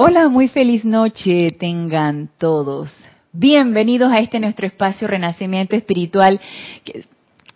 [0.00, 2.88] Hola, muy feliz noche tengan todos.
[3.32, 6.40] Bienvenidos a este nuestro espacio Renacimiento Espiritual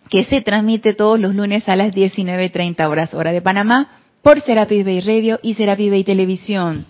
[0.09, 3.91] que, se transmite todos los lunes a las 19.30 horas hora de Panamá
[4.23, 6.85] por Serapis Bay Radio y Serapis Bay Televisión.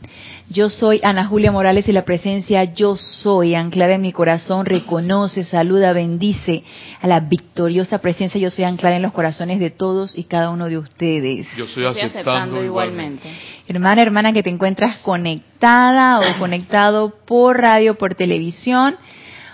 [0.50, 5.44] Yo soy Ana Julia Morales y la presencia Yo Soy, anclada en mi corazón, reconoce,
[5.44, 6.64] saluda, bendice
[7.02, 10.68] a la victoriosa presencia Yo Soy anclada en los corazones de todos y cada uno
[10.68, 11.48] de ustedes.
[11.58, 13.28] Yo estoy aceptando, igualmente.
[13.68, 18.96] Hermana, hermana que te encuentras conectada o conectado por radio, por televisión,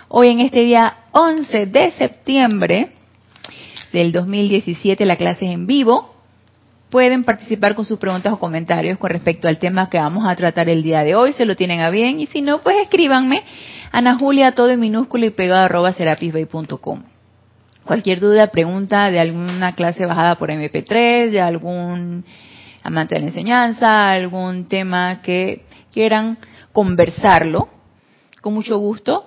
[0.08, 2.92] hoy en este día 11 de septiembre
[3.90, 6.19] del 2017, la clase es en vivo
[6.90, 10.68] pueden participar con sus preguntas o comentarios con respecto al tema que vamos a tratar
[10.68, 13.44] el día de hoy, se lo tienen a bien, y si no, pues escríbanme,
[13.92, 17.02] Ana Julia, todo en minúsculo y pegado arroba serapisbay.com.
[17.84, 22.24] Cualquier duda, pregunta de alguna clase bajada por MP3, de algún
[22.82, 26.38] amante de la enseñanza, algún tema que quieran
[26.72, 27.68] conversarlo,
[28.40, 29.26] con mucho gusto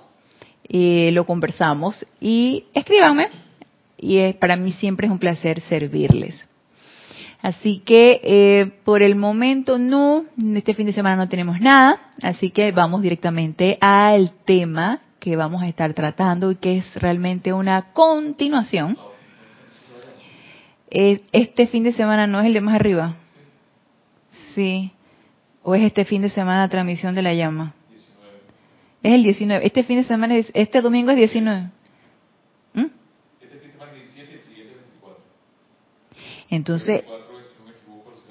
[0.68, 3.28] eh, lo conversamos y escríbanme
[3.98, 6.34] y para mí siempre es un placer servirles.
[7.44, 12.48] Así que eh, por el momento no, este fin de semana no tenemos nada, así
[12.48, 17.92] que vamos directamente al tema que vamos a estar tratando y que es realmente una
[17.92, 18.96] continuación.
[20.88, 23.14] Eh, este fin de semana no es el de más arriba.
[24.54, 24.92] Sí.
[25.62, 27.74] ¿O es este fin de semana transmisión de la llama?
[29.02, 29.66] Es el 19.
[29.66, 31.68] Este fin de semana es, este domingo es 19.
[32.72, 32.86] ¿Mm?
[33.42, 35.22] Este fin de semana es 17 y el 24.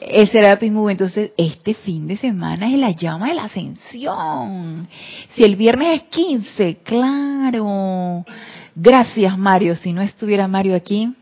[0.05, 0.91] Entonces, el Serapis Move.
[0.91, 4.87] Entonces, este fin de semana es la llama de la ascensión.
[5.35, 8.25] Si el viernes es 15, claro.
[8.75, 9.75] Gracias, Mario.
[9.75, 11.13] Si no estuviera Mario aquí,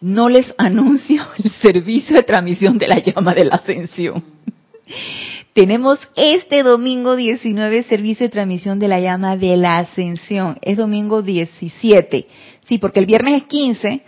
[0.00, 4.22] no les anuncio el servicio de transmisión de la llama de la ascensión.
[5.54, 10.58] Tenemos este domingo 19 servicio de transmisión de la llama de la ascensión.
[10.60, 12.26] Es domingo 17.
[12.68, 14.02] Sí, porque el viernes es 15,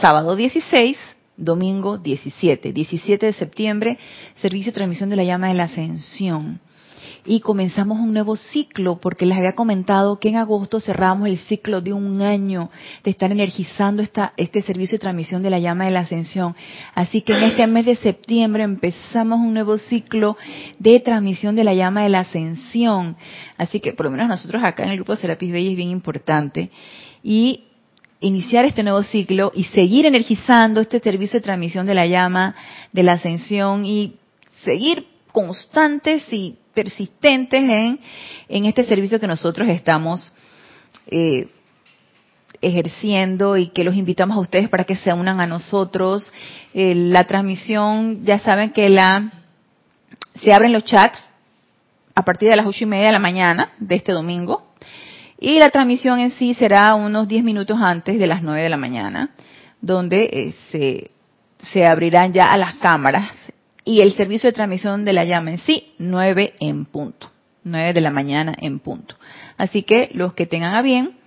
[0.00, 0.96] sábado 16
[1.36, 3.98] domingo 17, 17 de septiembre,
[4.36, 6.60] servicio de transmisión de la llama de la ascensión.
[7.28, 11.80] Y comenzamos un nuevo ciclo, porque les había comentado que en agosto cerramos el ciclo
[11.80, 12.70] de un año
[13.02, 16.54] de estar energizando esta, este servicio de transmisión de la llama de la ascensión.
[16.94, 20.36] Así que en este mes de septiembre empezamos un nuevo ciclo
[20.78, 23.16] de transmisión de la llama de la ascensión.
[23.58, 26.70] Así que por lo menos nosotros acá en el grupo Serapis Bey es bien importante.
[27.24, 27.65] Y
[28.20, 32.54] iniciar este nuevo ciclo y seguir energizando este servicio de transmisión de la llama,
[32.92, 34.16] de la ascensión y
[34.64, 38.00] seguir constantes y persistentes en,
[38.48, 40.32] en este servicio que nosotros estamos
[41.06, 41.48] eh,
[42.60, 46.30] ejerciendo y que los invitamos a ustedes para que se unan a nosotros.
[46.72, 49.32] Eh, la transmisión, ya saben que la
[50.42, 51.18] se abren los chats
[52.14, 54.65] a partir de las ocho y media de la mañana de este domingo
[55.38, 58.76] y la transmisión en sí será unos 10 minutos antes de las 9 de la
[58.76, 59.30] mañana,
[59.80, 61.10] donde eh, se,
[61.58, 63.30] se abrirán ya a las cámaras
[63.84, 67.30] y el servicio de transmisión de la llama en sí, 9 en punto,
[67.64, 69.16] 9 de la mañana en punto.
[69.58, 71.18] Así que los que tengan a bien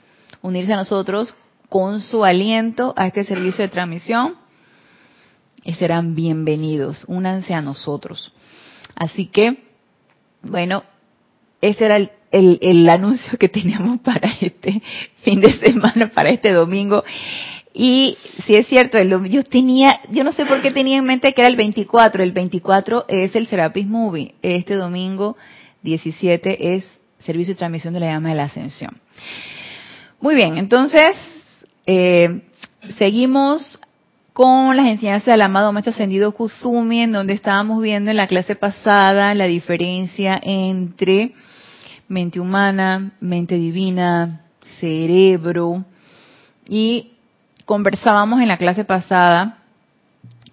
[0.42, 1.36] unirse a nosotros
[1.70, 4.36] con su aliento a este servicio de transmisión,
[5.78, 8.34] serán bienvenidos, únanse a nosotros.
[8.96, 9.64] Así que,
[10.42, 10.84] bueno,
[11.62, 14.82] ese era el el, anuncio que teníamos para este
[15.24, 17.04] fin de semana, para este domingo.
[17.74, 18.98] Y si es cierto,
[19.28, 22.24] yo tenía, yo no sé por qué tenía en mente que era el 24.
[22.24, 24.36] El 24 es el Serapis Movie.
[24.42, 25.38] Este domingo
[25.84, 26.86] 17 es
[27.20, 28.98] servicio de transmisión de la llama de la ascensión.
[30.20, 31.16] Muy bien, entonces
[31.86, 32.42] eh,
[32.98, 33.80] seguimos
[34.34, 38.56] con las enseñanzas del amado Maestro Ascendido Kuzumi, en donde estábamos viendo en la clase
[38.56, 41.34] pasada la diferencia entre
[42.10, 44.42] mente humana, mente divina,
[44.80, 45.86] cerebro.
[46.68, 47.14] Y
[47.66, 49.64] conversábamos en la clase pasada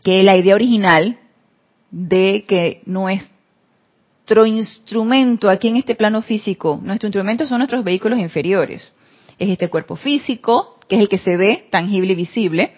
[0.05, 1.19] que la idea original
[1.91, 8.93] de que nuestro instrumento aquí en este plano físico, nuestro instrumento son nuestros vehículos inferiores.
[9.39, 12.75] Es este cuerpo físico, que es el que se ve tangible y visible.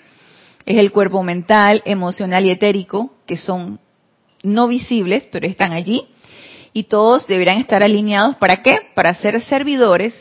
[0.64, 3.80] Es el cuerpo mental, emocional y etérico, que son
[4.42, 6.06] no visibles, pero están allí
[6.72, 8.76] y todos deberán estar alineados para qué?
[8.94, 10.14] Para ser servidores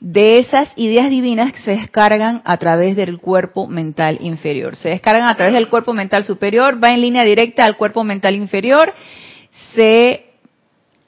[0.00, 4.74] de esas ideas divinas que se descargan a través del cuerpo mental inferior.
[4.74, 8.34] Se descargan a través del cuerpo mental superior, va en línea directa al cuerpo mental
[8.34, 8.92] inferior,
[9.74, 10.26] se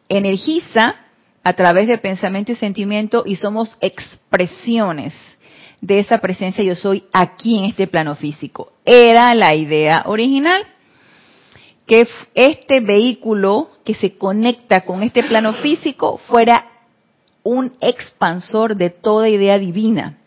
[0.09, 0.95] energiza
[1.43, 5.13] a través de pensamiento y sentimiento y somos expresiones
[5.81, 8.73] de esa presencia yo soy aquí en este plano físico.
[8.85, 10.65] Era la idea original
[11.87, 16.67] que este vehículo que se conecta con este plano físico fuera
[17.43, 20.19] un expansor de toda idea divina,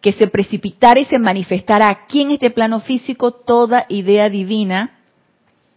[0.00, 4.98] que se precipitara y se manifestara aquí en este plano físico toda idea divina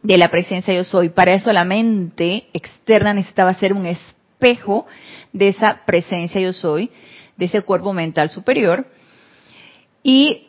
[0.04, 1.10] de la presencia yo soy.
[1.10, 4.86] Para eso la mente externa necesitaba ser un espejo
[5.32, 6.92] de esa presencia yo soy,
[7.38, 8.86] de ese cuerpo mental superior.
[10.04, 10.48] Y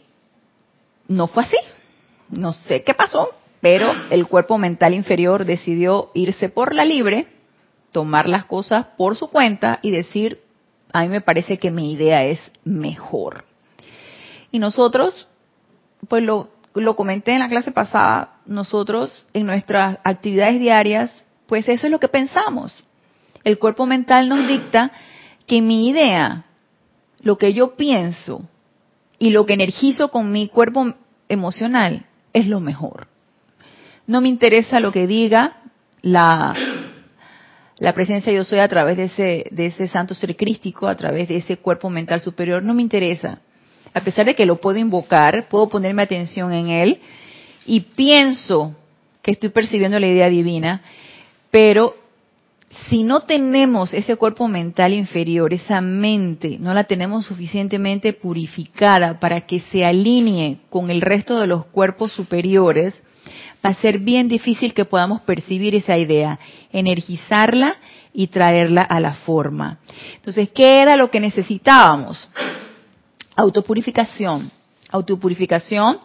[1.06, 1.56] no fue así.
[2.30, 7.26] No sé qué pasó, pero el cuerpo mental inferior decidió irse por la libre,
[7.92, 10.40] tomar las cosas por su cuenta y decir,
[10.92, 13.44] a mí me parece que mi idea es mejor.
[14.50, 15.26] Y nosotros,
[16.08, 21.86] pues lo, lo comenté en la clase pasada, nosotros en nuestras actividades diarias, pues eso
[21.86, 22.72] es lo que pensamos.
[23.44, 24.92] El cuerpo mental nos dicta
[25.46, 26.44] que mi idea,
[27.22, 28.42] lo que yo pienso
[29.18, 30.94] y lo que energizo con mi cuerpo
[31.28, 33.07] emocional es lo mejor.
[34.08, 35.58] No me interesa lo que diga
[36.00, 36.56] la,
[37.94, 41.36] presencia yo soy a través de ese, de ese santo ser crístico, a través de
[41.36, 43.42] ese cuerpo mental superior, no me interesa.
[43.92, 47.00] A pesar de que lo puedo invocar, puedo ponerme atención en él
[47.66, 48.74] y pienso
[49.20, 50.80] que estoy percibiendo la idea divina,
[51.50, 51.94] pero
[52.88, 59.42] si no tenemos ese cuerpo mental inferior, esa mente, no la tenemos suficientemente purificada para
[59.42, 62.94] que se alinee con el resto de los cuerpos superiores,
[63.64, 66.38] va a ser bien difícil que podamos percibir esa idea,
[66.72, 67.76] energizarla
[68.12, 69.78] y traerla a la forma.
[70.16, 72.28] Entonces, ¿qué era lo que necesitábamos?
[73.36, 74.50] Autopurificación.
[74.90, 75.98] Autopurificación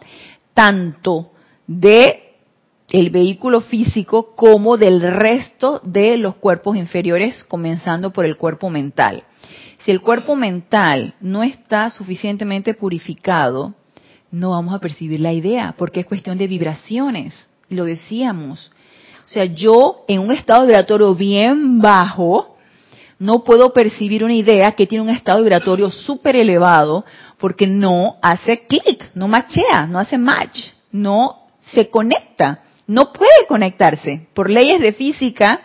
[0.52, 1.32] tanto
[1.66, 2.20] de
[2.90, 9.24] el vehículo físico como del resto de los cuerpos inferiores, comenzando por el cuerpo mental.
[9.84, 13.74] Si el cuerpo mental no está suficientemente purificado,
[14.34, 18.70] no vamos a percibir la idea, porque es cuestión de vibraciones, lo decíamos.
[19.24, 22.56] O sea, yo en un estado vibratorio bien bajo,
[23.18, 27.04] no puedo percibir una idea que tiene un estado vibratorio súper elevado,
[27.38, 30.58] porque no hace clic, no machea, no hace match,
[30.90, 34.26] no se conecta, no puede conectarse.
[34.34, 35.60] Por leyes de física,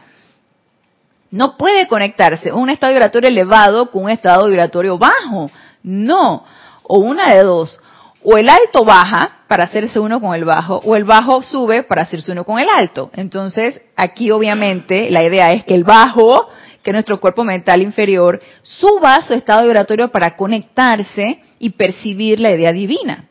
[1.32, 5.50] no puede conectarse un estado vibratorio elevado con un estado vibratorio bajo.
[5.82, 6.46] No.
[6.84, 7.80] O una de dos
[8.24, 12.04] o el alto baja para hacerse uno con el bajo, o el bajo sube para
[12.04, 13.10] hacerse uno con el alto.
[13.14, 16.50] Entonces, aquí obviamente la idea es que el bajo,
[16.84, 22.72] que nuestro cuerpo mental inferior, suba su estado vibratorio para conectarse y percibir la idea
[22.72, 23.26] divina.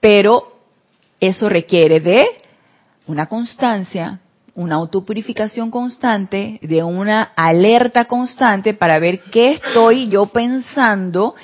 [0.00, 0.58] Pero
[1.20, 2.24] eso requiere de
[3.06, 4.20] una constancia,
[4.54, 11.34] una autopurificación constante, de una alerta constante para ver qué estoy yo pensando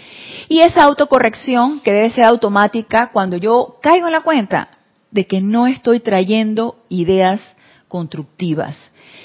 [0.49, 4.69] y esa autocorrección que debe ser automática cuando yo caigo en la cuenta
[5.11, 7.41] de que no estoy trayendo ideas
[7.89, 8.77] constructivas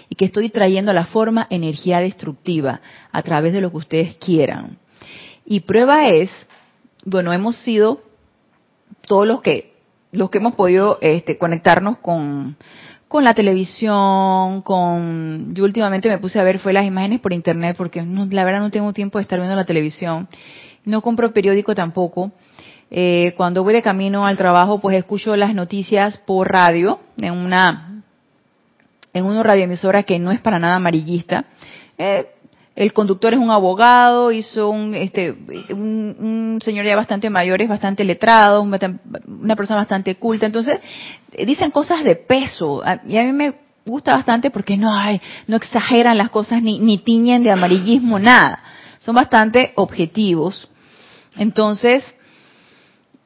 [0.10, 2.82] y que estoy trayendo a la forma energía destructiva
[3.12, 4.78] a través de lo que ustedes quieran.
[5.46, 6.30] Y prueba es,
[7.06, 8.02] bueno, hemos sido
[9.08, 9.70] todos los que
[10.12, 12.58] los que hemos podido este, conectarnos con
[13.10, 15.56] con la televisión, con...
[15.56, 18.70] Yo últimamente me puse a ver fue las imágenes por internet porque la verdad no
[18.70, 20.30] tengo tiempo de estar viendo la televisión.
[20.86, 22.32] No compro periódico tampoco.
[22.92, 27.86] Eh, cuando voy de camino al trabajo, pues escucho las noticias por radio en una
[29.14, 31.46] en una radioemisora que no es para nada amarillista.
[31.98, 32.28] Eh,
[32.76, 35.36] el conductor es un abogado, hizo un, este,
[35.72, 40.46] un, señor ya bastante mayor, es bastante letrado, una persona bastante culta.
[40.46, 40.80] Entonces,
[41.34, 42.82] eh, dicen cosas de peso.
[43.06, 43.54] Y a mí me
[43.86, 48.60] gusta bastante porque no hay, no exageran las cosas ni, ni tiñen de amarillismo, nada.
[49.00, 50.70] Son bastante objetivos.
[51.36, 52.04] Entonces,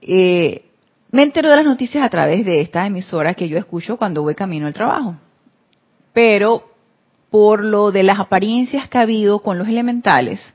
[0.01, 0.65] eh,
[1.11, 4.35] me entero de las noticias a través de esta emisora que yo escucho cuando voy
[4.35, 5.15] camino al trabajo.
[6.13, 6.71] Pero
[7.29, 10.53] por lo de las apariencias que ha habido con los elementales.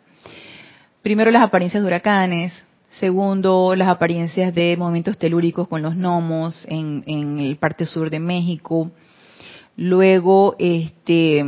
[1.03, 7.03] Primero las apariencias de huracanes, segundo las apariencias de movimientos telúricos con los gnomos en,
[7.07, 8.91] en el parte sur de México,
[9.79, 11.45] luego este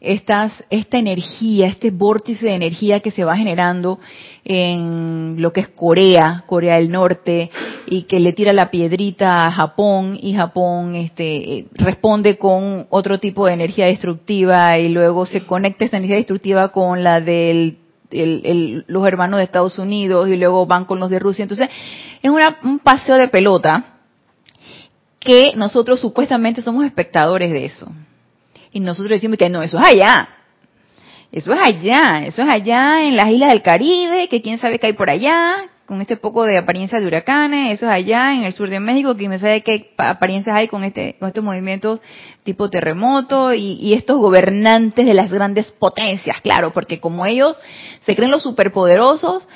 [0.00, 3.98] estas esta energía este vórtice de energía que se va generando
[4.42, 7.50] en lo que es Corea Corea del Norte
[7.86, 13.46] y que le tira la piedrita a Japón y Japón este responde con otro tipo
[13.46, 17.76] de energía destructiva y luego se conecta esta energía destructiva con la del
[18.10, 21.42] los hermanos de Estados Unidos y luego van con los de Rusia.
[21.42, 21.68] Entonces
[22.22, 23.97] es un paseo de pelota
[25.28, 27.86] que nosotros supuestamente somos espectadores de eso.
[28.72, 30.26] Y nosotros decimos que no, eso es allá.
[31.30, 34.86] Eso es allá, eso es allá en las islas del Caribe, que quién sabe qué
[34.86, 38.54] hay por allá, con este poco de apariencia de huracanes, eso es allá en el
[38.54, 42.00] sur de México, que me sabe qué apariencias hay con este con estos movimientos
[42.42, 47.54] tipo terremoto y, y, estos gobernantes de las grandes potencias, claro, porque como ellos
[48.06, 49.46] se creen los superpoderosos,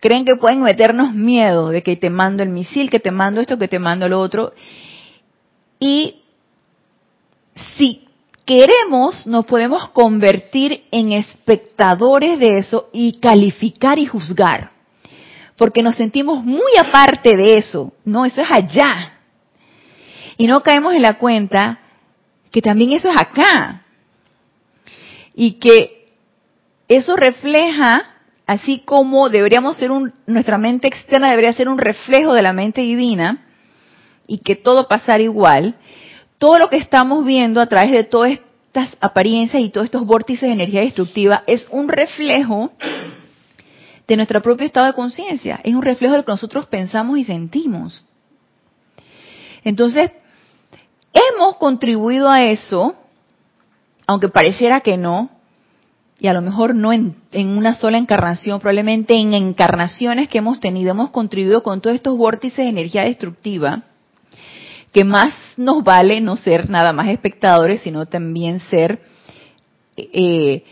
[0.00, 3.58] creen que pueden meternos miedo de que te mando el misil, que te mando esto,
[3.58, 4.52] que te mando lo otro.
[5.78, 6.22] Y
[7.76, 8.06] si
[8.44, 14.74] queremos, nos podemos convertir en espectadores de eso y calificar y juzgar
[15.56, 17.92] porque nos sentimos muy aparte de eso.
[18.04, 19.18] No, eso es allá.
[20.36, 21.78] Y no caemos en la cuenta
[22.50, 23.82] que también eso es acá.
[25.34, 26.08] Y que
[26.88, 28.16] eso refleja,
[28.46, 32.80] así como deberíamos ser un, nuestra mente externa debería ser un reflejo de la mente
[32.80, 33.46] divina,
[34.26, 35.74] y que todo pasara igual,
[36.38, 40.48] todo lo que estamos viendo a través de todas estas apariencias y todos estos vórtices
[40.48, 42.72] de energía destructiva es un reflejo
[44.06, 47.24] de nuestro propio estado de conciencia, es un reflejo de lo que nosotros pensamos y
[47.24, 48.04] sentimos.
[49.64, 50.10] Entonces,
[51.12, 52.94] hemos contribuido a eso,
[54.06, 55.30] aunque pareciera que no,
[56.18, 60.90] y a lo mejor no en, una sola encarnación, probablemente en encarnaciones que hemos tenido,
[60.90, 63.82] hemos contribuido con todos estos vórtices de energía destructiva,
[64.94, 69.00] que más nos vale no ser nada más espectadores, sino también ser,
[69.96, 70.62] eh,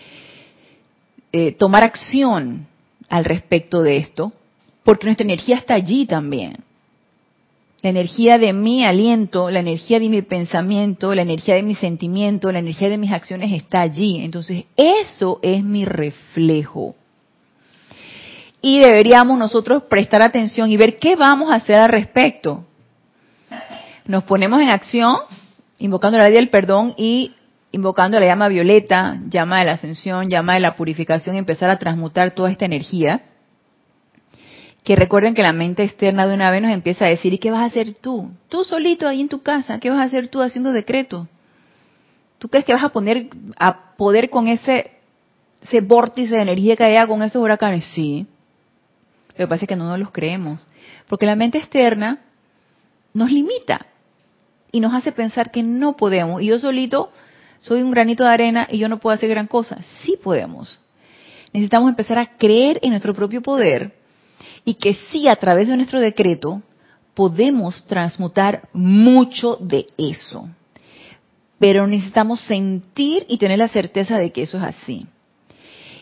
[1.33, 2.69] eh, tomar acción
[3.09, 4.33] al respecto de esto,
[4.85, 6.59] porque nuestra energía está allí también.
[7.83, 12.53] La energía de mi aliento, la energía de mi pensamiento, la energía de mi sentimiento,
[12.53, 14.25] la energía de mis acciones está allí.
[14.25, 16.95] Entonces, eso es mi reflejo.
[18.61, 22.65] Y deberíamos nosotros prestar atención y ver qué vamos a hacer al respecto.
[24.05, 25.17] Nos ponemos en acción,
[25.79, 27.35] invocando la ley del perdón y
[27.71, 32.33] invocando la llama violeta, llama de la ascensión, llama de la purificación, empezar a transmutar
[32.33, 33.23] toda esta energía.
[34.83, 37.53] Que recuerden que la mente externa de una vez nos empieza a decir, ¿y qué
[37.53, 38.33] vas a hacer tú?
[38.49, 41.29] Tú solito ahí en tu casa, ¿qué vas a hacer tú haciendo decreto?
[42.39, 44.91] ¿Tú crees que vas a poner a poder con ese,
[45.63, 47.85] ese vórtice de energía que hay con esos huracanes?
[47.95, 48.27] Sí.
[49.29, 50.67] Lo que pasa es que no nos los creemos.
[51.07, 52.19] Porque la mente externa
[53.15, 53.87] nos limita
[54.73, 56.43] y nos hace pensar que no podemos.
[56.43, 57.13] Y yo solito
[57.61, 59.79] soy un granito de arena y yo no puedo hacer gran cosa.
[60.03, 60.81] Sí podemos.
[61.53, 63.95] Necesitamos empezar a creer en nuestro propio poder
[64.65, 66.63] y que sí, a través de nuestro decreto,
[67.15, 70.49] podemos transmutar mucho de eso.
[71.59, 75.07] Pero necesitamos sentir y tener la certeza de que eso es así.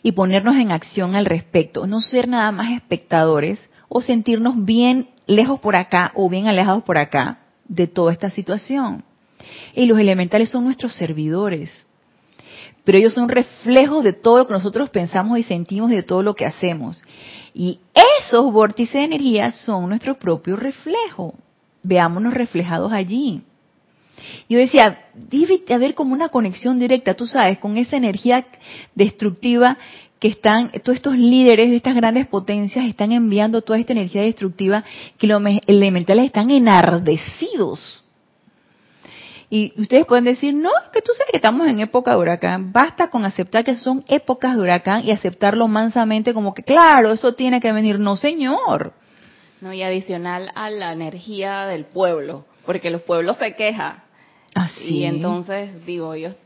[0.02, 1.86] Y ponernos en acción al respecto.
[1.86, 6.96] No ser nada más espectadores o sentirnos bien lejos por acá o bien alejados por
[6.96, 9.04] acá de toda esta situación.
[9.74, 11.70] Y los elementales son nuestros servidores.
[12.84, 16.22] Pero ellos son reflejos de todo lo que nosotros pensamos y sentimos y de todo
[16.22, 17.02] lo que hacemos.
[17.54, 21.34] Y esos vórtices de energía son nuestro propio reflejo.
[21.82, 23.42] Veámonos reflejados allí.
[24.48, 28.46] Yo decía, debe haber como una conexión directa, tú sabes, con esa energía
[28.94, 29.78] destructiva
[30.20, 34.84] que están, todos estos líderes de estas grandes potencias están enviando toda esta energía destructiva
[35.18, 38.00] que los elementales están enardecidos
[39.52, 42.72] y ustedes pueden decir, no, que tú sabes que estamos en época de huracán.
[42.72, 47.34] Basta con aceptar que son épocas de huracán y aceptarlo mansamente como que, claro, eso
[47.34, 47.98] tiene que venir.
[47.98, 48.92] No, señor.
[49.60, 54.04] No, y adicional a la energía del pueblo, porque los pueblos se quejan.
[54.54, 54.98] Así.
[54.98, 56.36] Y entonces, digo, ellos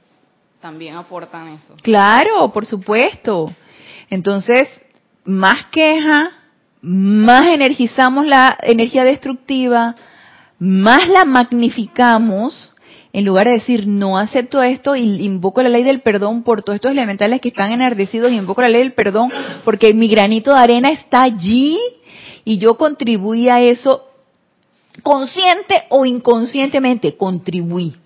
[0.61, 1.75] también aportan eso.
[1.83, 3.53] Claro, por supuesto.
[4.15, 4.69] Entonces,
[5.25, 6.31] más queja,
[6.83, 9.97] más energizamos la energía destructiva,
[10.61, 12.71] más la magnificamos
[13.13, 16.77] en lugar de decir no acepto esto y invoco la ley del perdón por todos
[16.77, 19.33] estos elementales que están enardecidos y invoco la ley del perdón
[19.65, 21.77] porque mi granito de arena está allí
[22.45, 24.05] y yo contribuí a eso
[25.03, 27.97] consciente o inconscientemente, contribuí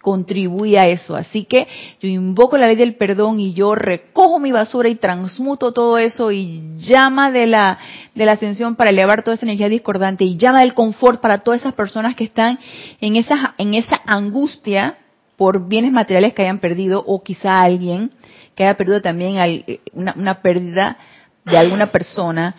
[0.00, 1.14] contribuye a eso.
[1.14, 1.66] Así que
[2.00, 6.32] yo invoco la ley del perdón y yo recojo mi basura y transmuto todo eso
[6.32, 7.78] y llama de la,
[8.14, 11.60] de la ascensión para elevar toda esa energía discordante y llama del confort para todas
[11.60, 12.58] esas personas que están
[13.00, 14.98] en esa, en esa angustia
[15.36, 18.10] por bienes materiales que hayan perdido o quizá alguien
[18.54, 20.98] que haya perdido también eh, una, una pérdida
[21.44, 22.56] de alguna persona.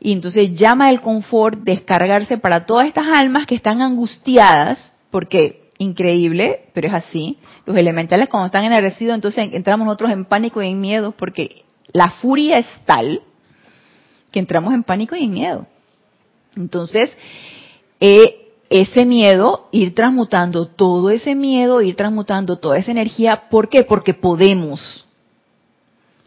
[0.00, 6.66] Y entonces llama el confort descargarse para todas estas almas que están angustiadas porque increíble,
[6.74, 7.38] pero es así.
[7.64, 12.10] Los elementales cuando están enardecidos, entonces entramos nosotros en pánico y en miedo, porque la
[12.10, 13.22] furia es tal
[14.30, 15.66] que entramos en pánico y en miedo.
[16.56, 17.16] Entonces,
[18.00, 23.84] eh, ese miedo, ir transmutando todo ese miedo, ir transmutando toda esa energía, ¿por qué?
[23.84, 25.06] Porque podemos.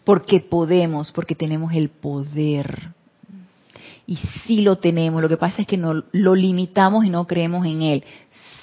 [0.03, 2.93] Porque podemos, porque tenemos el poder.
[4.07, 7.65] Y sí lo tenemos, lo que pasa es que no, lo limitamos y no creemos
[7.65, 8.03] en él.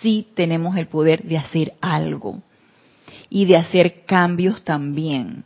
[0.00, 2.40] Sí tenemos el poder de hacer algo
[3.30, 5.44] y de hacer cambios también.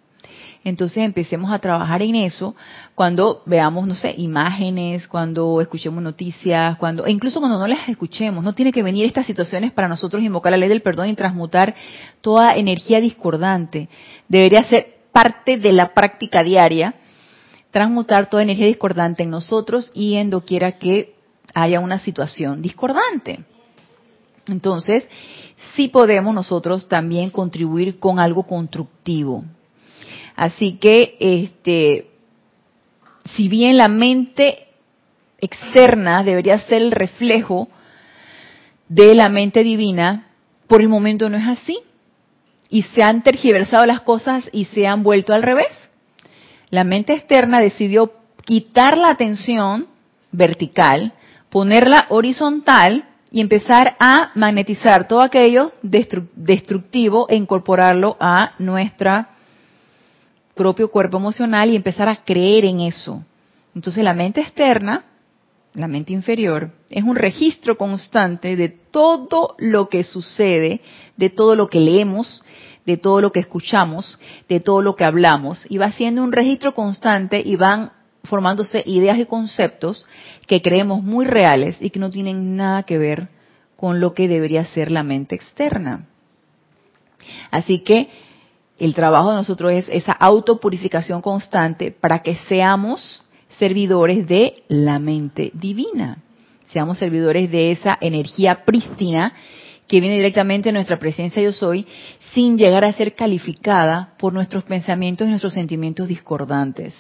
[0.65, 2.55] Entonces empecemos a trabajar en eso
[2.95, 8.45] cuando veamos, no sé, imágenes, cuando escuchemos noticias, cuando, e incluso cuando no las escuchemos.
[8.45, 11.75] No tiene que venir estas situaciones para nosotros invocar la ley del perdón y transmutar
[12.21, 13.89] toda energía discordante.
[14.29, 16.95] Debería ser parte de la práctica diaria,
[17.73, 21.17] transmutar toda energía discordante en nosotros y en doquiera que
[21.55, 23.45] haya una situación discordante.
[24.47, 25.07] Entonces,
[25.75, 29.45] sí podemos nosotros también contribuir con algo constructivo.
[30.35, 32.11] Así que, este,
[33.35, 34.69] si bien la mente
[35.39, 37.69] externa debería ser el reflejo
[38.89, 40.29] de la mente divina,
[40.67, 41.79] por el momento no es así.
[42.69, 45.73] Y se han tergiversado las cosas y se han vuelto al revés.
[46.71, 48.15] La mente externa decidió
[48.47, 49.89] quitar la atención
[50.31, 51.13] vertical,
[51.51, 59.31] ponerla horizontal y empezar a magnetizar todo aquello destructivo e incorporarlo a nuestra
[60.55, 63.25] propio cuerpo emocional y empezar a creer en eso.
[63.75, 65.07] Entonces la mente externa,
[65.73, 70.83] la mente inferior, es un registro constante de todo lo que sucede,
[71.17, 72.43] de todo lo que leemos,
[72.85, 76.75] de todo lo que escuchamos, de todo lo que hablamos, y va siendo un registro
[76.75, 77.93] constante y van
[78.25, 80.07] formándose ideas y conceptos
[80.47, 83.29] que creemos muy reales y que no tienen nada que ver
[83.77, 86.07] con lo que debería ser la mente externa.
[87.51, 88.09] Así que
[88.79, 93.23] el trabajo de nosotros es esa autopurificación constante para que seamos
[93.59, 96.19] servidores de la mente divina,
[96.73, 99.35] seamos servidores de esa energía prístina
[99.87, 101.87] que viene directamente de nuestra presencia yo soy,
[102.33, 106.95] sin llegar a ser calificada por nuestros pensamientos y nuestros sentimientos discordantes.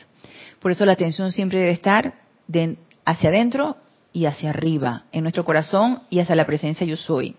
[0.62, 2.14] Por eso la atención siempre debe estar
[2.46, 3.76] de hacia adentro
[4.12, 7.34] y hacia arriba, en nuestro corazón y hacia la presencia yo soy.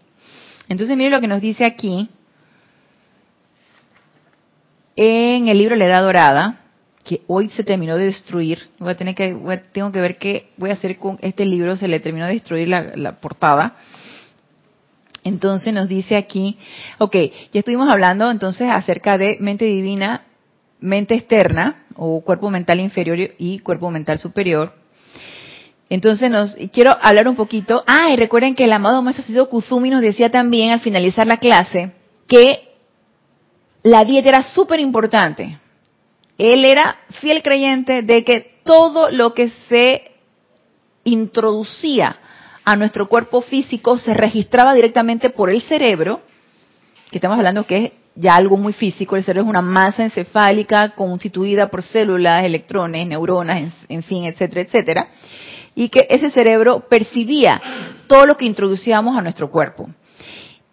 [0.68, 2.10] Entonces mire lo que nos dice aquí
[4.96, 6.60] en el libro La Edad Dorada,
[7.04, 10.70] que hoy se terminó de destruir, voy a tener que, tengo que ver qué voy
[10.70, 13.76] a hacer con este libro, se le terminó de destruir la, portada.
[15.24, 16.58] Entonces nos dice aquí,
[16.98, 17.16] ok,
[17.52, 20.26] ya estuvimos hablando entonces acerca de mente divina,
[20.80, 24.74] mente externa, o cuerpo mental inferior y cuerpo mental superior.
[25.90, 27.84] Entonces nos quiero hablar un poquito.
[27.86, 31.38] Ah, y recuerden que el amado maestro Sido Kuzumi nos decía también al finalizar la
[31.38, 31.92] clase
[32.28, 32.70] que
[33.84, 35.60] la dieta era súper importante.
[36.38, 40.12] Él era fiel creyente de que todo lo que se
[41.04, 42.18] introducía
[42.66, 46.22] a nuestro cuerpo físico se registraba directamente por el cerebro,
[47.12, 50.90] que estamos hablando que es ya algo muy físico, el cerebro es una masa encefálica
[50.96, 55.08] constituida por células, electrones, neuronas, en, fin, etcétera, etcétera,
[55.76, 57.62] y que ese cerebro percibía
[58.08, 59.90] todo lo que introducíamos a nuestro cuerpo.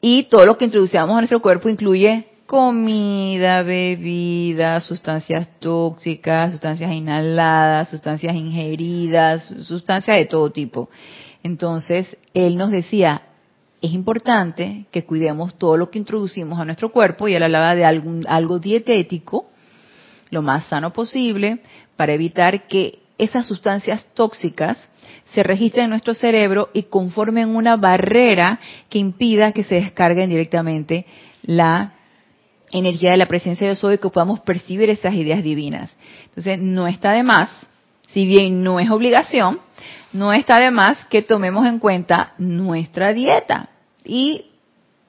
[0.03, 7.89] Y todo lo que introducíamos a nuestro cuerpo incluye comida, bebida, sustancias tóxicas, sustancias inhaladas,
[7.89, 10.91] sustancias ingeridas, sustancias de todo tipo.
[11.43, 13.23] Entonces, él nos decía,
[13.83, 17.85] es importante que cuidemos todo lo que introducimos a nuestro cuerpo y él hablaba de
[17.85, 19.47] algún, algo dietético,
[20.31, 21.61] lo más sano posible,
[21.97, 24.83] para evitar que esas sustancias tóxicas
[25.33, 31.07] se registren en nuestro cerebro y conformen una barrera que impida que se descarguen directamente
[31.43, 31.95] la
[32.73, 35.95] energía de la presencia de soy que podamos percibir esas ideas divinas.
[36.27, 37.51] Entonces, no está de más,
[38.09, 39.61] si bien no es obligación,
[40.13, 43.69] no está de más que tomemos en cuenta nuestra dieta.
[44.05, 44.47] Y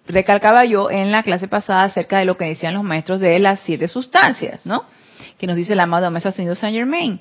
[0.08, 3.60] recalcaba yo en la clase pasada acerca de lo que decían los maestros de las
[3.62, 4.84] siete sustancias, ¿no?
[5.38, 7.20] Que nos dice el amado maestro ascendido Saint Germain.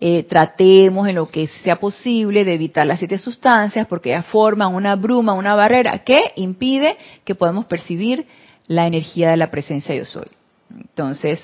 [0.00, 4.74] Eh, tratemos en lo que sea posible de evitar las siete sustancias porque ellas forman
[4.74, 8.26] una bruma, una barrera que impide que podamos percibir
[8.66, 10.26] la energía de la presencia yo soy.
[10.70, 11.40] Entonces,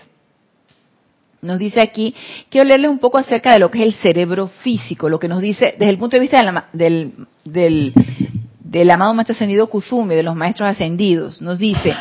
[1.40, 2.14] nos dice aquí,
[2.51, 5.40] quiero leerles un poco acerca de lo que es el cerebro físico, lo que nos
[5.40, 7.12] dice desde el punto de vista del,
[7.44, 11.40] del, amado maestro ascendido Kuzumi, de los maestros ascendidos.
[11.40, 11.94] Nos dice,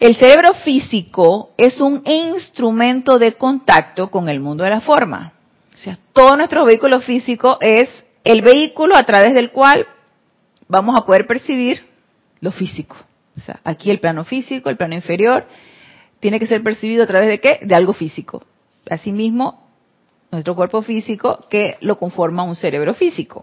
[0.00, 5.32] el cerebro físico es un instrumento de contacto con el mundo de la forma.
[5.74, 7.88] O sea, todo nuestro vehículo físico es
[8.24, 9.86] el vehículo a través del cual
[10.68, 11.84] vamos a poder percibir
[12.40, 12.96] lo físico.
[13.36, 15.46] O sea, aquí el plano físico, el plano inferior,
[16.22, 17.58] tiene que ser percibido a través de qué?
[17.62, 18.44] De algo físico.
[18.88, 19.66] Asimismo,
[20.30, 23.42] nuestro cuerpo físico que lo conforma un cerebro físico.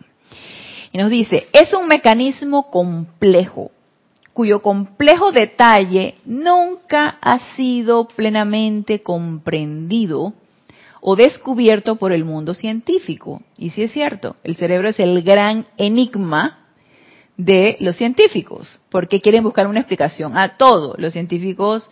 [0.94, 3.72] Y nos dice, es un mecanismo complejo,
[4.32, 10.32] cuyo complejo detalle nunca ha sido plenamente comprendido
[11.02, 13.42] o descubierto por el mundo científico.
[13.58, 16.60] Y sí es cierto, el cerebro es el gran enigma
[17.36, 21.90] de los científicos, porque quieren buscar una explicación a todo los científicos,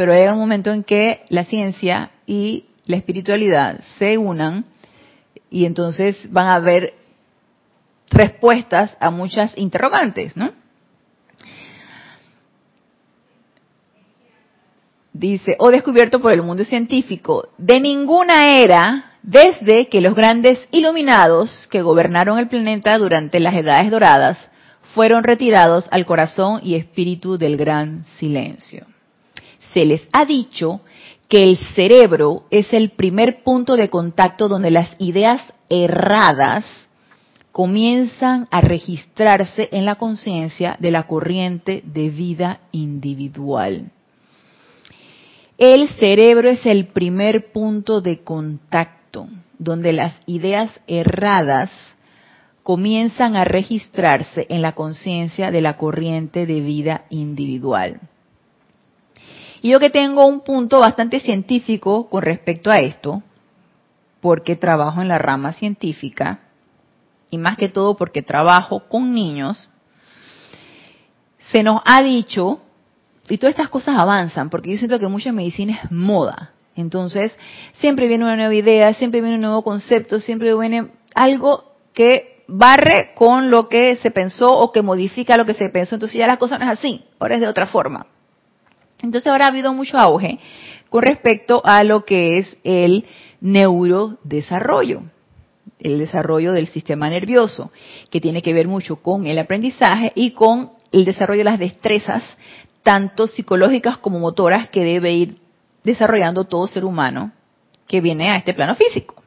[0.00, 4.64] pero hay un momento en que la ciencia y la espiritualidad se unan
[5.50, 6.94] y entonces van a haber
[8.10, 10.52] respuestas a muchas interrogantes, ¿no?
[15.12, 21.68] Dice, o descubierto por el mundo científico, de ninguna era, desde que los grandes iluminados
[21.70, 24.38] que gobernaron el planeta durante las edades doradas
[24.94, 28.86] fueron retirados al corazón y espíritu del gran silencio.
[29.72, 30.80] Se les ha dicho
[31.28, 36.64] que el cerebro es el primer punto de contacto donde las ideas erradas
[37.52, 43.90] comienzan a registrarse en la conciencia de la corriente de vida individual.
[45.58, 49.28] El cerebro es el primer punto de contacto
[49.58, 51.70] donde las ideas erradas
[52.62, 58.00] comienzan a registrarse en la conciencia de la corriente de vida individual.
[59.62, 63.22] Y yo que tengo un punto bastante científico con respecto a esto,
[64.20, 66.40] porque trabajo en la rama científica,
[67.30, 69.70] y más que todo porque trabajo con niños,
[71.52, 72.60] se nos ha dicho,
[73.28, 76.52] y todas estas cosas avanzan, porque yo siento que mucha medicina es moda.
[76.74, 77.36] Entonces,
[77.78, 83.12] siempre viene una nueva idea, siempre viene un nuevo concepto, siempre viene algo que barre
[83.14, 85.94] con lo que se pensó o que modifica lo que se pensó.
[85.94, 88.06] Entonces ya las cosas no es así, ahora es de otra forma.
[89.02, 90.38] Entonces ahora ha habido mucho auge
[90.88, 93.04] con respecto a lo que es el
[93.40, 95.02] neurodesarrollo,
[95.78, 97.72] el desarrollo del sistema nervioso,
[98.10, 102.22] que tiene que ver mucho con el aprendizaje y con el desarrollo de las destrezas,
[102.82, 105.38] tanto psicológicas como motoras, que debe ir
[105.84, 107.32] desarrollando todo ser humano
[107.86, 109.19] que viene a este plano físico.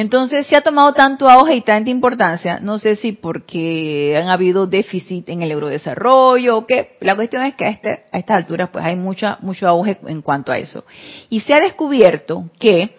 [0.00, 4.68] Entonces se ha tomado tanto auge y tanta importancia, no sé si porque han habido
[4.68, 6.96] déficit en el eurodesarrollo o qué.
[7.00, 10.22] La cuestión es que a, este, a estas alturas pues hay mucha, mucho auge en
[10.22, 10.84] cuanto a eso.
[11.30, 12.94] Y se ha descubierto que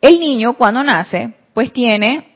[0.00, 2.26] el niño cuando nace pues tiene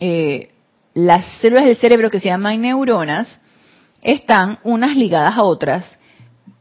[0.00, 0.50] eh,
[0.94, 3.38] las células del cerebro que se llaman neuronas,
[4.02, 5.84] están unas ligadas a otras,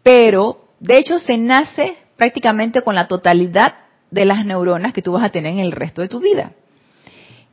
[0.04, 5.24] pero de hecho se nace prácticamente con la totalidad de las neuronas que tú vas
[5.24, 6.54] a tener en el resto de tu vida.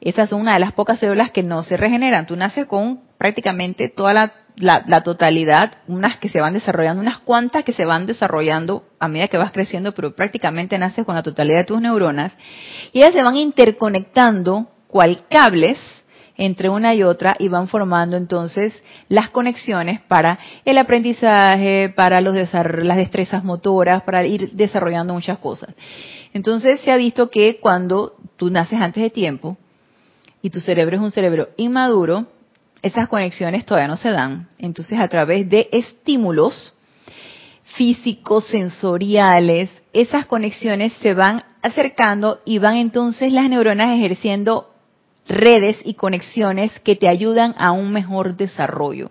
[0.00, 2.26] Esas son una de las pocas células que no se regeneran.
[2.26, 7.72] Tú naces con prácticamente toda la, totalidad, unas que se van desarrollando, unas cuantas que
[7.72, 11.64] se van desarrollando a medida que vas creciendo, pero prácticamente naces con la totalidad de
[11.64, 12.32] tus neuronas.
[12.92, 15.78] Y ellas se van interconectando cual cables
[16.38, 18.74] entre una y otra y van formando entonces
[19.08, 25.74] las conexiones para el aprendizaje, para los las destrezas motoras, para ir desarrollando muchas cosas.
[26.36, 29.56] Entonces se ha visto que cuando tú naces antes de tiempo
[30.42, 32.26] y tu cerebro es un cerebro inmaduro,
[32.82, 34.46] esas conexiones todavía no se dan.
[34.58, 36.74] Entonces a través de estímulos
[37.78, 44.74] físicos, sensoriales, esas conexiones se van acercando y van entonces las neuronas ejerciendo
[45.26, 49.10] redes y conexiones que te ayudan a un mejor desarrollo.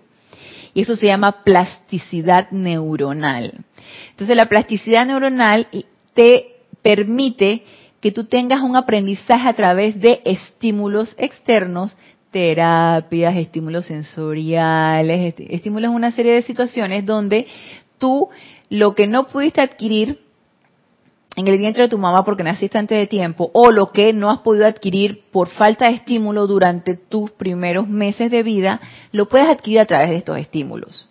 [0.75, 3.65] Y eso se llama plasticidad neuronal.
[4.11, 5.67] Entonces la plasticidad neuronal
[6.13, 6.54] te
[6.85, 7.63] permite
[7.99, 11.97] que tú tengas un aprendizaje a través de estímulos externos,
[12.29, 17.47] terapias, estímulos sensoriales, estímulos una serie de situaciones donde
[17.97, 18.29] tú
[18.69, 20.19] lo que no pudiste adquirir
[21.35, 24.29] en el vientre de tu mamá porque naciste antes de tiempo o lo que no
[24.29, 28.79] has podido adquirir por falta de estímulo durante tus primeros meses de vida,
[29.11, 31.09] lo puedes adquirir a través de estos estímulos.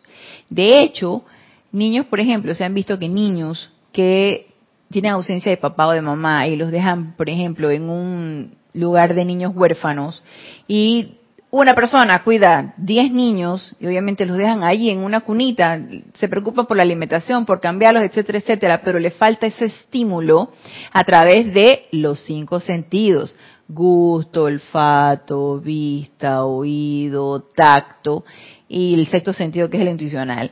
[0.48, 1.24] De hecho,
[1.72, 4.53] niños, por ejemplo, se han visto que niños que
[4.90, 9.14] tienen ausencia de papá o de mamá y los dejan, por ejemplo, en un lugar
[9.14, 10.22] de niños huérfanos
[10.66, 11.18] y
[11.50, 15.80] una persona cuida 10 niños y obviamente los dejan ahí en una cunita,
[16.14, 20.50] se preocupa por la alimentación, por cambiarlos, etcétera, etcétera, pero le falta ese estímulo
[20.92, 23.36] a través de los cinco sentidos,
[23.68, 28.24] gusto, olfato, vista, oído, tacto
[28.68, 30.50] y el sexto sentido que es el intuicional.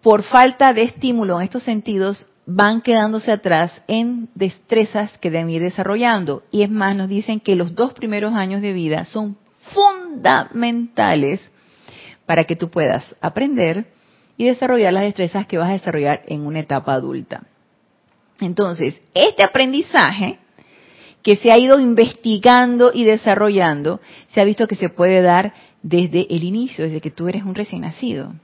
[0.00, 5.62] Por falta de estímulo en estos sentidos, van quedándose atrás en destrezas que deben ir
[5.62, 6.42] desarrollando.
[6.50, 9.36] Y es más, nos dicen que los dos primeros años de vida son
[9.72, 11.50] fundamentales
[12.26, 13.86] para que tú puedas aprender
[14.36, 17.44] y desarrollar las destrezas que vas a desarrollar en una etapa adulta.
[18.40, 20.38] Entonces, este aprendizaje
[21.22, 24.00] que se ha ido investigando y desarrollando,
[24.34, 27.54] se ha visto que se puede dar desde el inicio, desde que tú eres un
[27.54, 28.34] recién nacido.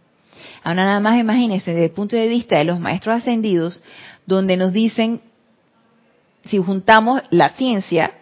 [0.62, 3.82] Ahora nada más imagínense desde el punto de vista de los maestros ascendidos,
[4.26, 5.20] donde nos dicen
[6.44, 8.12] si juntamos la ciencia,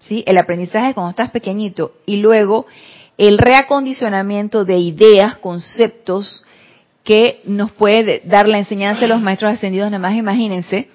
[0.00, 0.24] ¿sí?
[0.26, 2.66] el aprendizaje cuando estás pequeñito y luego
[3.18, 6.44] el reacondicionamiento de ideas, conceptos
[7.04, 10.88] que nos puede dar la enseñanza de los maestros ascendidos, nada más imagínense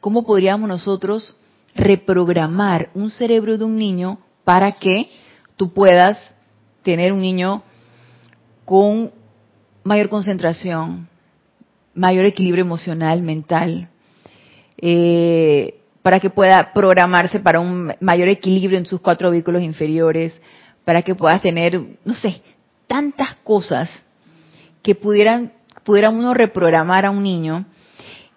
[0.00, 1.36] cómo podríamos nosotros
[1.74, 5.08] reprogramar un cerebro de un niño para que
[5.56, 6.18] tú puedas
[6.82, 7.62] tener un niño
[8.64, 9.12] con
[9.84, 11.08] mayor concentración,
[11.94, 13.88] mayor equilibrio emocional, mental,
[14.80, 20.40] eh, para que pueda programarse para un mayor equilibrio en sus cuatro vehículos inferiores,
[20.84, 22.40] para que puedas tener, no sé,
[22.86, 23.90] tantas cosas
[24.82, 25.52] que pudieran,
[25.84, 27.66] pudiera uno reprogramar a un niño.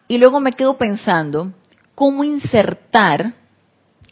[0.07, 1.53] Y luego me quedo pensando
[1.95, 3.33] cómo insertar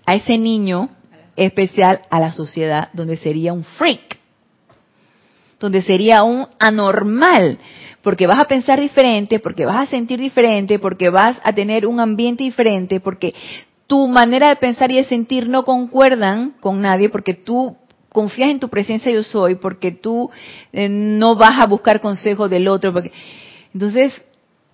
[0.06, 0.90] a ese niño
[1.36, 4.19] especial a la sociedad donde sería un freak,
[5.60, 7.58] donde sería un anormal,
[8.02, 12.00] porque vas a pensar diferente, porque vas a sentir diferente, porque vas a tener un
[12.00, 13.34] ambiente diferente, porque
[13.88, 17.76] tu manera de pensar y de sentir no concuerdan con nadie, porque tú
[18.10, 20.30] confías en tu presencia yo soy, porque tú
[20.72, 23.12] eh, no vas a buscar consejo del otro, porque
[23.74, 24.14] entonces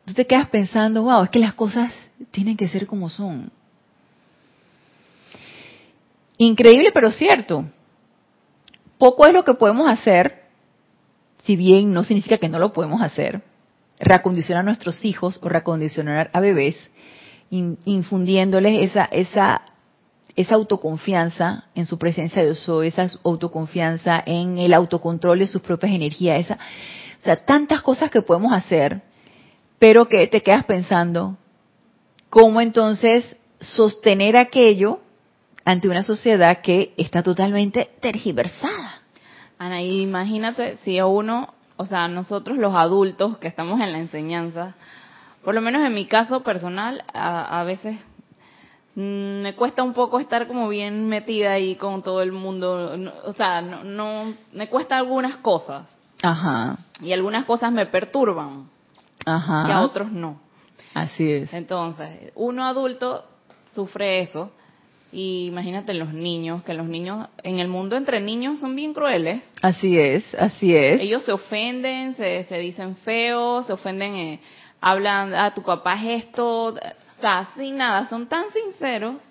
[0.06, 1.94] tú te quedas pensando, wow, es que las cosas
[2.32, 3.52] tienen que ser como son.
[6.38, 7.66] Increíble pero cierto.
[8.98, 10.45] Poco es lo que podemos hacer,
[11.46, 13.42] si bien no significa que no lo podemos hacer,
[14.00, 16.76] reacondicionar a nuestros hijos o reacondicionar a bebés,
[17.50, 19.62] infundiéndoles esa, esa,
[20.36, 25.94] esa autoconfianza en su presencia de soy, esa autoconfianza en el autocontrol de sus propias
[25.94, 29.02] energías, esa, o sea, tantas cosas que podemos hacer,
[29.80, 31.38] pero que te quedas pensando,
[32.30, 35.00] ¿cómo entonces sostener aquello
[35.66, 39.02] ante una sociedad que está totalmente tergiversada.
[39.66, 44.76] Ana, imagínate si uno, o sea, nosotros los adultos que estamos en la enseñanza,
[45.44, 48.00] por lo menos en mi caso personal, a, veces
[48.94, 53.34] mm, me cuesta un poco estar como bien metida ahí con todo el mundo, o
[53.34, 55.88] sea, no, no, me cuesta algunas cosas.
[56.22, 56.78] Ajá.
[57.02, 58.70] Y algunas cosas me perturban.
[59.26, 59.66] Ajá.
[59.68, 60.40] Y a otros no.
[60.94, 61.52] Así es.
[61.54, 63.26] Entonces, uno adulto
[63.74, 64.52] sufre eso
[65.18, 69.42] y imagínate los niños, que los niños, en el mundo entre niños son bien crueles.
[69.62, 71.00] Así es, así es.
[71.00, 74.40] Ellos se ofenden, se, se dicen feos, se ofenden, eh,
[74.82, 76.76] hablan, a ah, tu papá es esto, o
[77.22, 79.22] sea, sin nada, son tan sinceros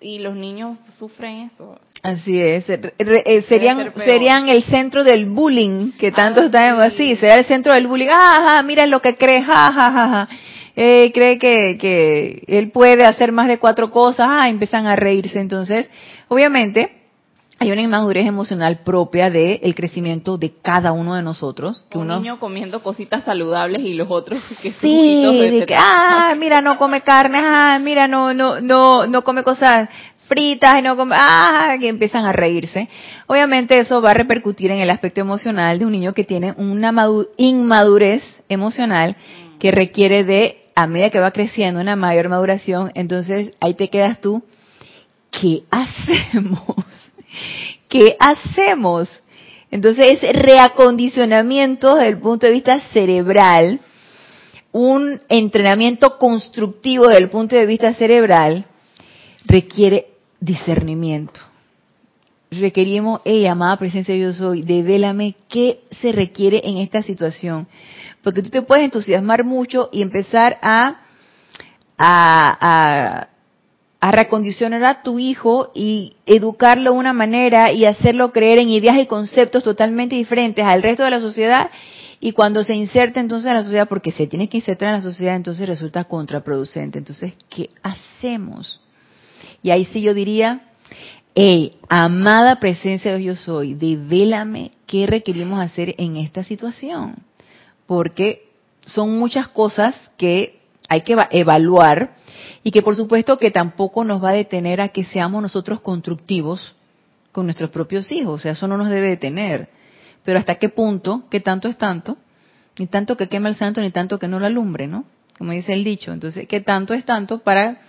[0.00, 1.76] y los niños sufren eso.
[2.04, 7.44] Así es, eh, serían serían el centro del bullying que tanto ah, así, sería el
[7.44, 8.10] centro del bullying.
[8.12, 10.28] Ah, mira lo que crees, ja,
[10.76, 15.40] eh, cree que, que él puede hacer más de cuatro cosas, ah, empiezan a reírse.
[15.40, 15.90] Entonces,
[16.28, 17.00] obviamente,
[17.62, 21.84] hay una inmadurez emocional propia del crecimiento de cada uno de nosotros.
[21.90, 26.62] Que un niño comiendo cositas saludables y los otros que sí, de que, ah, mira,
[26.62, 29.90] no come carne, ah, mira, no, no, no, no come cosas
[30.26, 32.88] fritas y no come, ah, que empiezan a reírse.
[33.26, 36.94] Obviamente eso va a repercutir en el aspecto emocional de un niño que tiene una
[37.36, 39.16] inmadurez emocional
[39.60, 44.20] que requiere de a medida que va creciendo una mayor maduración, entonces ahí te quedas
[44.20, 44.42] tú,
[45.30, 46.74] ¿qué hacemos?
[47.88, 49.08] ¿Qué hacemos?
[49.70, 53.80] Entonces ese reacondicionamiento desde el punto de vista cerebral,
[54.72, 58.64] un entrenamiento constructivo desde el punto de vista cerebral,
[59.44, 60.06] requiere
[60.40, 61.40] discernimiento.
[62.50, 67.68] Requerimos, ella, amada presencia yo soy, devélame qué se requiere en esta situación
[68.22, 71.00] porque tú te puedes entusiasmar mucho y empezar a,
[71.96, 73.28] a,
[74.00, 78.96] a, recondicionar a tu hijo y educarlo de una manera y hacerlo creer en ideas
[78.98, 81.70] y conceptos totalmente diferentes al resto de la sociedad
[82.20, 85.00] y cuando se inserta entonces en la sociedad, porque se tiene que insertar en la
[85.00, 86.98] sociedad, entonces resulta contraproducente.
[86.98, 88.82] Entonces, ¿qué hacemos?
[89.62, 90.60] Y ahí sí yo diría,
[91.34, 97.29] hey, amada presencia de Dios yo soy, devélame qué requerimos hacer en esta situación
[97.90, 102.14] porque son muchas cosas que hay que evaluar
[102.62, 106.76] y que por supuesto que tampoco nos va a detener a que seamos nosotros constructivos
[107.32, 109.70] con nuestros propios hijos, o sea, eso no nos debe detener.
[110.22, 112.16] Pero hasta qué punto, qué tanto es tanto,
[112.78, 115.04] ni tanto que queme el santo, ni tanto que no lo alumbre, ¿no?
[115.36, 116.12] Como dice el dicho.
[116.12, 117.80] Entonces, qué tanto es tanto para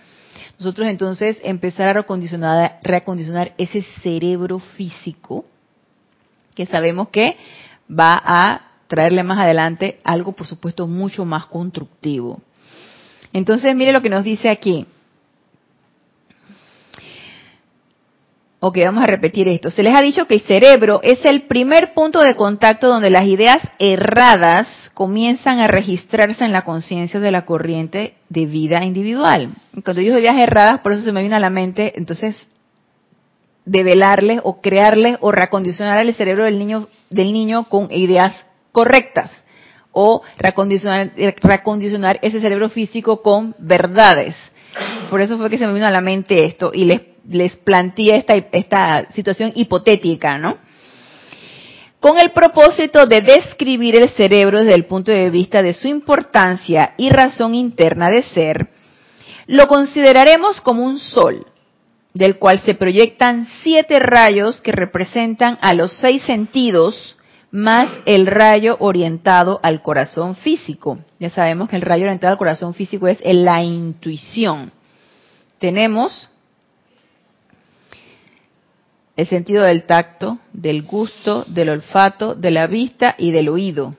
[0.58, 5.44] nosotros entonces empezar a reacondicionar, reacondicionar ese cerebro físico
[6.56, 7.36] que sabemos que
[7.88, 12.42] va a traerle más adelante algo, por supuesto, mucho más constructivo.
[13.32, 14.86] Entonces, mire lo que nos dice aquí.
[18.60, 19.70] Ok, vamos a repetir esto.
[19.70, 23.24] Se les ha dicho que el cerebro es el primer punto de contacto donde las
[23.24, 29.54] ideas erradas comienzan a registrarse en la conciencia de la corriente de vida individual.
[29.82, 32.36] Cuando digo ideas erradas, por eso se me vino a la mente, entonces,
[33.64, 38.34] develarles o crearles o reacondicionar el cerebro del niño, del niño con ideas
[38.72, 39.30] correctas
[39.92, 44.34] o reacondicionar, reacondicionar ese cerebro físico con verdades.
[45.10, 48.16] Por eso fue que se me vino a la mente esto y les, les planteé
[48.16, 50.58] esta, esta situación hipotética, ¿no?
[52.00, 56.94] Con el propósito de describir el cerebro desde el punto de vista de su importancia
[56.96, 58.70] y razón interna de ser,
[59.46, 61.46] lo consideraremos como un sol,
[62.14, 67.16] del cual se proyectan siete rayos que representan a los seis sentidos
[67.52, 70.98] más el rayo orientado al corazón físico.
[71.20, 74.72] Ya sabemos que el rayo orientado al corazón físico es la intuición.
[75.60, 76.30] Tenemos
[79.16, 83.94] el sentido del tacto, del gusto, del olfato, de la vista y del oído.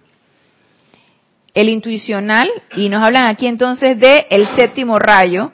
[1.53, 5.51] El intuicional, y nos hablan aquí entonces de el séptimo rayo,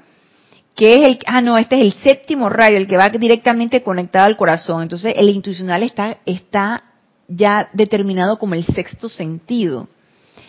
[0.74, 4.26] que es el, ah no, este es el séptimo rayo, el que va directamente conectado
[4.26, 4.84] al corazón.
[4.84, 6.89] Entonces el intuicional está, está
[7.30, 9.88] ya determinado como el sexto sentido,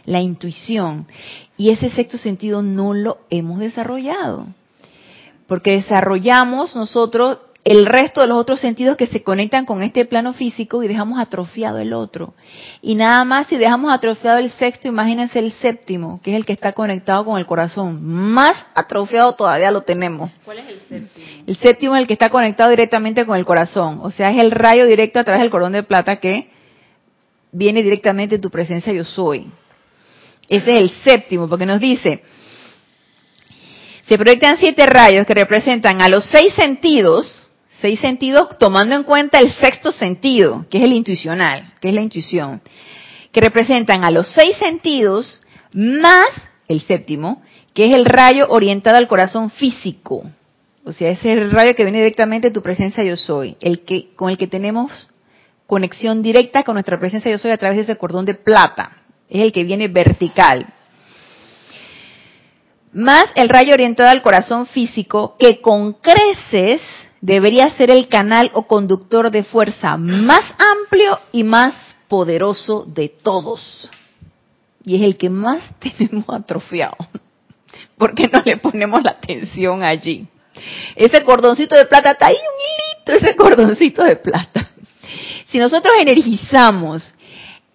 [0.07, 1.07] la intuición.
[1.57, 4.47] Y ese sexto sentido no lo hemos desarrollado.
[5.47, 10.33] Porque desarrollamos nosotros el resto de los otros sentidos que se conectan con este plano
[10.33, 12.33] físico y dejamos atrofiado el otro.
[12.81, 16.55] Y nada más si dejamos atrofiado el sexto, imagínense el séptimo, que es el que
[16.55, 18.01] está conectado con el corazón.
[18.03, 20.31] Más atrofiado todavía lo tenemos.
[20.45, 21.27] ¿Cuál es el séptimo?
[21.47, 24.01] El séptimo es el que está conectado directamente con el corazón.
[24.03, 26.49] O sea, es el rayo directo a través del cordón de plata que
[27.53, 29.51] viene directamente de tu presencia yo soy.
[30.49, 32.23] Ese es el séptimo, porque nos dice,
[34.09, 37.47] se proyectan siete rayos que representan a los seis sentidos,
[37.81, 42.01] seis sentidos tomando en cuenta el sexto sentido, que es el intuicional, que es la
[42.01, 42.61] intuición,
[43.31, 45.41] que representan a los seis sentidos
[45.73, 46.27] más
[46.67, 50.25] el séptimo, que es el rayo orientado al corazón físico.
[50.85, 53.85] O sea, ese es el rayo que viene directamente de tu presencia yo soy, el
[53.85, 55.09] que con el que tenemos
[55.71, 58.97] conexión directa con nuestra presencia yo soy a través de ese cordón de plata.
[59.29, 60.67] Es el que viene vertical.
[62.93, 66.83] Más el rayo orientado al corazón físico, que con creces
[67.21, 71.75] debería ser el canal o conductor de fuerza más amplio y más
[72.09, 73.89] poderoso de todos.
[74.85, 76.97] Y es el que más tenemos atrofiado.
[77.97, 80.27] Porque no le ponemos la atención allí.
[80.97, 84.70] Ese cordoncito de plata está ahí un hilito, ese cordoncito de plata.
[85.51, 87.13] Si nosotros energizamos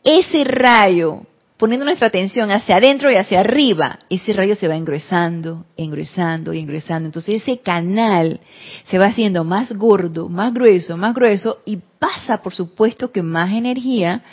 [0.02, 1.24] ese rayo,
[1.58, 6.60] poniendo nuestra atención hacia adentro y hacia arriba, ese rayo se va engruesando, engruesando y
[6.60, 7.08] engruesando.
[7.08, 8.40] Entonces ese canal
[8.86, 13.52] se va haciendo más gordo, más grueso, más grueso y pasa, por supuesto, que más
[13.52, 14.24] energía,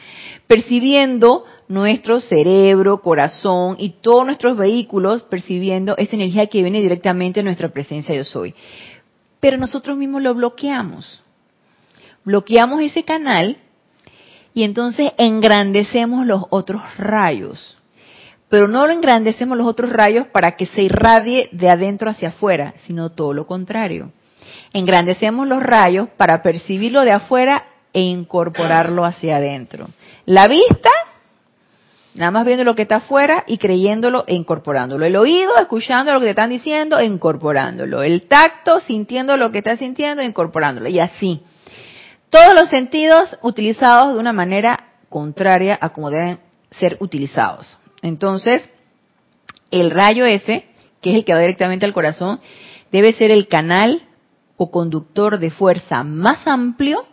[0.46, 7.44] percibiendo nuestro cerebro, corazón y todos nuestros vehículos, percibiendo esa energía que viene directamente de
[7.44, 8.54] nuestra presencia yo soy.
[9.40, 11.21] Pero nosotros mismos lo bloqueamos
[12.24, 13.56] bloqueamos ese canal
[14.54, 17.76] y entonces engrandecemos los otros rayos.
[18.48, 22.74] Pero no lo engrandecemos los otros rayos para que se irradie de adentro hacia afuera,
[22.86, 24.12] sino todo lo contrario.
[24.74, 29.88] Engrandecemos los rayos para percibirlo de afuera e incorporarlo hacia adentro.
[30.26, 30.90] La vista,
[32.14, 35.06] nada más viendo lo que está afuera y creyéndolo e incorporándolo.
[35.06, 38.02] El oído, escuchando lo que te están diciendo e incorporándolo.
[38.02, 40.90] El tacto, sintiendo lo que estás sintiendo e incorporándolo.
[40.90, 41.42] Y así
[42.32, 46.40] todos los sentidos utilizados de una manera contraria a como deben
[46.70, 47.76] ser utilizados.
[48.00, 48.66] Entonces,
[49.70, 50.64] el rayo ese,
[51.02, 52.40] que es el que va directamente al corazón,
[52.90, 54.08] debe ser el canal
[54.56, 57.04] o conductor de fuerza más amplio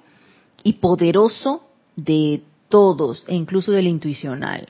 [0.64, 4.68] y poderoso de todos, e incluso del intuicional.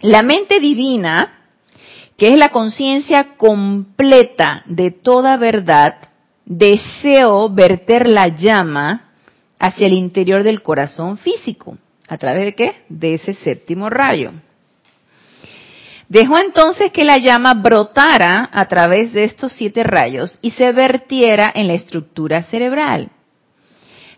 [0.00, 1.50] La mente divina,
[2.16, 6.09] que es la conciencia completa de toda verdad,
[6.50, 9.12] deseo verter la llama
[9.60, 11.78] hacia el interior del corazón físico.
[12.08, 12.72] ¿A través de qué?
[12.88, 14.32] De ese séptimo rayo.
[16.08, 21.52] Dejó entonces que la llama brotara a través de estos siete rayos y se vertiera
[21.54, 23.10] en la estructura cerebral,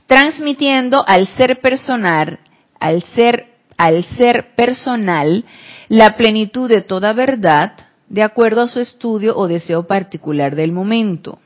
[0.06, 2.38] transmitiendo al ser personal,
[2.80, 5.44] al ser, al ser personal,
[5.88, 7.72] la plenitud de toda verdad,
[8.08, 11.38] de acuerdo a su estudio o deseo particular del momento.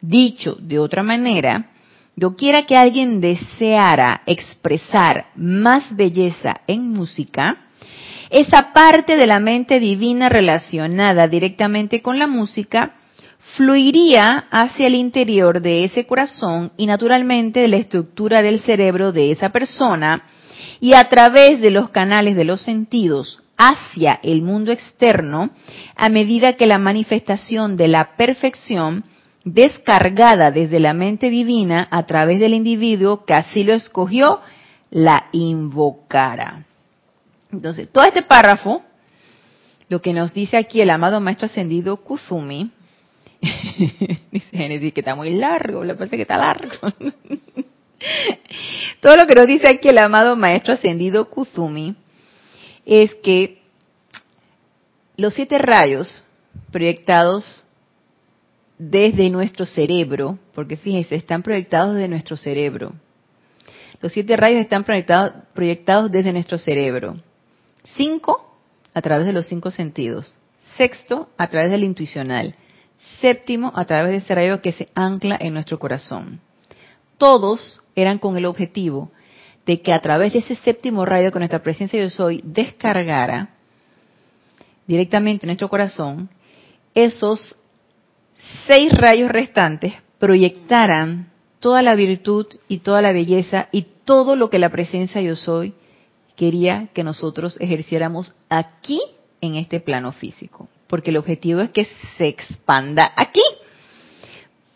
[0.00, 1.70] Dicho de otra manera,
[2.14, 7.66] yo quiera que alguien deseara expresar más belleza en música,
[8.30, 12.94] esa parte de la mente divina relacionada directamente con la música
[13.56, 19.30] fluiría hacia el interior de ese corazón y naturalmente de la estructura del cerebro de
[19.30, 20.24] esa persona
[20.80, 25.50] y a través de los canales de los sentidos hacia el mundo externo
[25.96, 29.04] a medida que la manifestación de la perfección
[29.52, 34.40] descargada desde la mente divina a través del individuo que así lo escogió,
[34.90, 36.64] la invocara.
[37.52, 38.82] Entonces, todo este párrafo,
[39.88, 42.70] lo que nos dice aquí el amado Maestro Ascendido Kuzumi,
[44.30, 46.76] dice Genesis que está muy largo, le parece que está largo.
[49.00, 51.94] todo lo que nos dice aquí el amado Maestro Ascendido Kuzumi
[52.84, 53.62] es que
[55.16, 56.24] los siete rayos
[56.70, 57.67] proyectados
[58.78, 62.92] desde nuestro cerebro, porque fíjense, están proyectados desde nuestro cerebro.
[64.00, 67.20] Los siete rayos están proyectados, desde nuestro cerebro.
[67.96, 68.56] Cinco,
[68.94, 70.36] a través de los cinco sentidos.
[70.76, 72.54] Sexto, a través del intuicional.
[73.20, 76.40] Séptimo, a través de ese rayo que se ancla en nuestro corazón.
[77.16, 79.10] Todos eran con el objetivo
[79.66, 83.50] de que a través de ese séptimo rayo que nuestra presencia yo soy descargara
[84.86, 86.30] directamente en nuestro corazón,
[86.94, 87.57] esos
[88.66, 91.30] seis rayos restantes proyectaran
[91.60, 95.74] toda la virtud y toda la belleza y todo lo que la presencia yo soy
[96.36, 99.00] quería que nosotros ejerciéramos aquí
[99.40, 101.86] en este plano físico, porque el objetivo es que
[102.16, 103.42] se expanda aquí,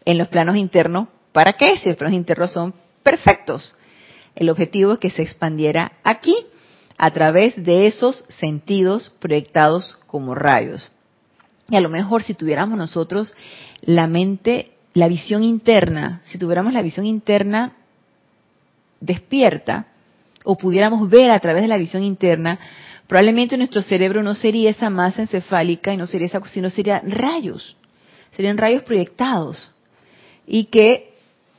[0.04, 1.08] en los planos internos.
[1.32, 1.78] ¿Para qué?
[1.78, 3.74] Si los planos internos son perfectos.
[4.34, 6.34] El objetivo es que se expandiera aquí
[6.98, 10.91] a través de esos sentidos proyectados como rayos.
[11.68, 13.34] Y a lo mejor si tuviéramos nosotros
[13.82, 17.72] la mente, la visión interna, si tuviéramos la visión interna
[19.00, 19.86] despierta,
[20.44, 22.58] o pudiéramos ver a través de la visión interna,
[23.06, 27.76] probablemente nuestro cerebro no sería esa masa encefálica y no sería esa, sino serían rayos,
[28.36, 29.70] serían rayos proyectados.
[30.46, 31.14] Y que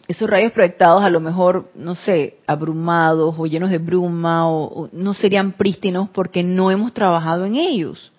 [0.08, 5.14] esos rayos proyectados a lo mejor, no sé, abrumados o llenos de bruma o no
[5.14, 8.13] serían prístinos porque no hemos trabajado en ellos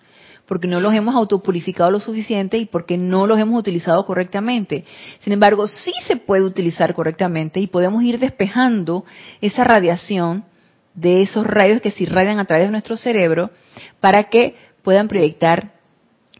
[0.47, 4.85] porque no los hemos autopurificado lo suficiente y porque no los hemos utilizado correctamente.
[5.19, 9.05] Sin embargo, sí se puede utilizar correctamente y podemos ir despejando
[9.41, 10.45] esa radiación
[10.93, 13.51] de esos rayos que se irradian a través de nuestro cerebro
[13.99, 15.73] para que puedan proyectar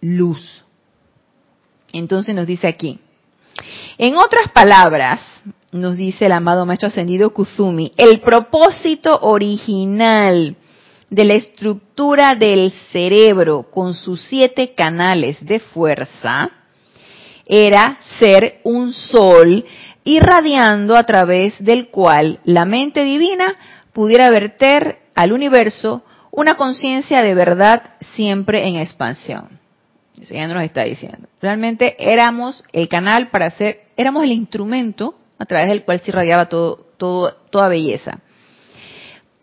[0.02, 0.64] luz.
[1.92, 3.00] Entonces nos dice aquí,
[3.98, 5.22] en otras palabras,
[5.72, 10.58] nos dice el amado Maestro Ascendido Kuzumi, el propósito original
[11.16, 16.52] de la estructura del cerebro con sus siete canales de fuerza
[17.46, 19.64] era ser un sol
[20.04, 23.56] irradiando a través del cual la mente divina
[23.94, 29.48] pudiera verter al universo una conciencia de verdad siempre en expansión.
[30.20, 31.30] Eso nos está diciendo.
[31.42, 36.50] Realmente éramos el canal para hacer, éramos el instrumento a través del cual se irradiaba
[36.50, 38.20] todo, todo, toda belleza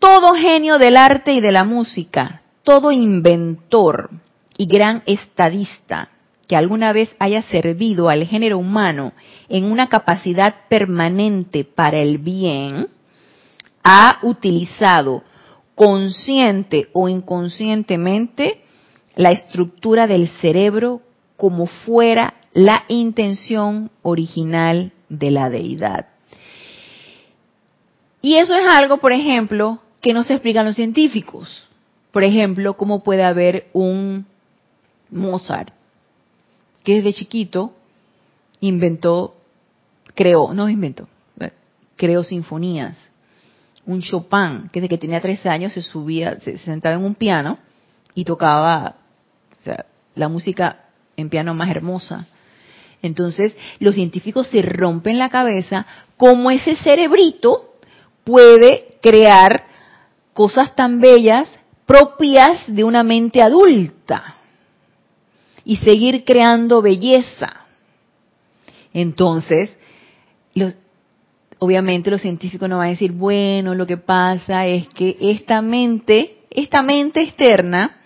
[0.03, 4.09] todo genio del arte y de la música, todo inventor
[4.57, 6.09] y gran estadista
[6.45, 9.13] que alguna vez haya servido al género humano
[9.47, 12.89] en una capacidad permanente para el bien,
[13.81, 15.23] ha utilizado
[15.73, 18.61] consciente o inconscientemente
[19.15, 20.99] la estructura del cerebro
[21.37, 26.07] como fuera la intención original de la deidad.
[28.21, 31.65] Y eso es algo, por ejemplo, que no se explican los científicos.
[32.11, 34.25] Por ejemplo, cómo puede haber un
[35.09, 35.73] Mozart
[36.83, 37.73] que desde chiquito
[38.59, 39.37] inventó,
[40.13, 41.07] creó, no inventó,
[41.95, 42.97] creó sinfonías.
[43.85, 47.57] Un Chopin que desde que tenía 13 años se subía, se, sentaba en un piano
[48.13, 48.97] y tocaba
[50.15, 50.83] la música
[51.15, 52.27] en piano más hermosa.
[53.01, 55.85] Entonces, los científicos se rompen la cabeza
[56.17, 57.75] cómo ese cerebrito
[58.25, 59.72] puede crear
[60.33, 61.49] cosas tan bellas
[61.85, 64.35] propias de una mente adulta
[65.65, 67.61] y seguir creando belleza.
[68.93, 69.71] Entonces,
[70.53, 70.75] los,
[71.59, 76.37] obviamente los científicos no van a decir, bueno, lo que pasa es que esta mente,
[76.49, 77.97] esta mente externa,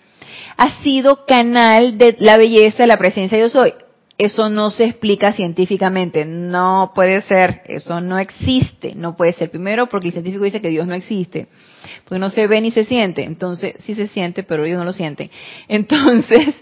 [0.56, 3.72] ha sido canal de la belleza de la presencia yo soy.
[4.16, 9.48] Eso no se explica científicamente, no puede ser, eso no existe, no puede ser.
[9.48, 11.46] Primero porque el científico dice que Dios no existe,
[12.08, 14.94] porque no se ve ni se siente, entonces sí se siente, pero ellos no lo
[14.94, 15.30] sienten.
[15.68, 16.54] Entonces,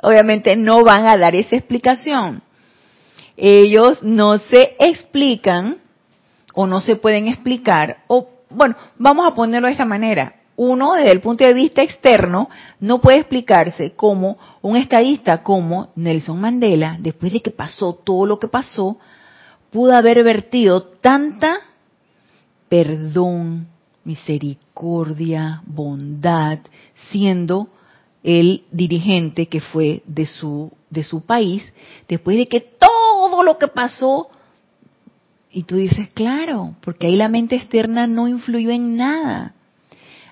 [0.00, 2.42] obviamente no van a dar esa explicación.
[3.36, 5.78] Ellos no se explican
[6.54, 10.34] o no se pueden explicar, o bueno, vamos a ponerlo de esta manera.
[10.56, 12.48] uno desde el punto de vista externo
[12.80, 18.38] no puede explicarse cómo un estadista como Nelson Mandela, después de que pasó todo lo
[18.38, 18.98] que pasó,
[19.70, 21.60] pudo haber vertido tanta
[22.68, 23.66] perdón,
[24.08, 26.60] misericordia, bondad,
[27.10, 27.68] siendo
[28.22, 31.62] el dirigente que fue de su de su país,
[32.08, 34.30] después de que todo lo que pasó
[35.50, 39.54] y tú dices, claro, porque ahí la mente externa no influyó en nada.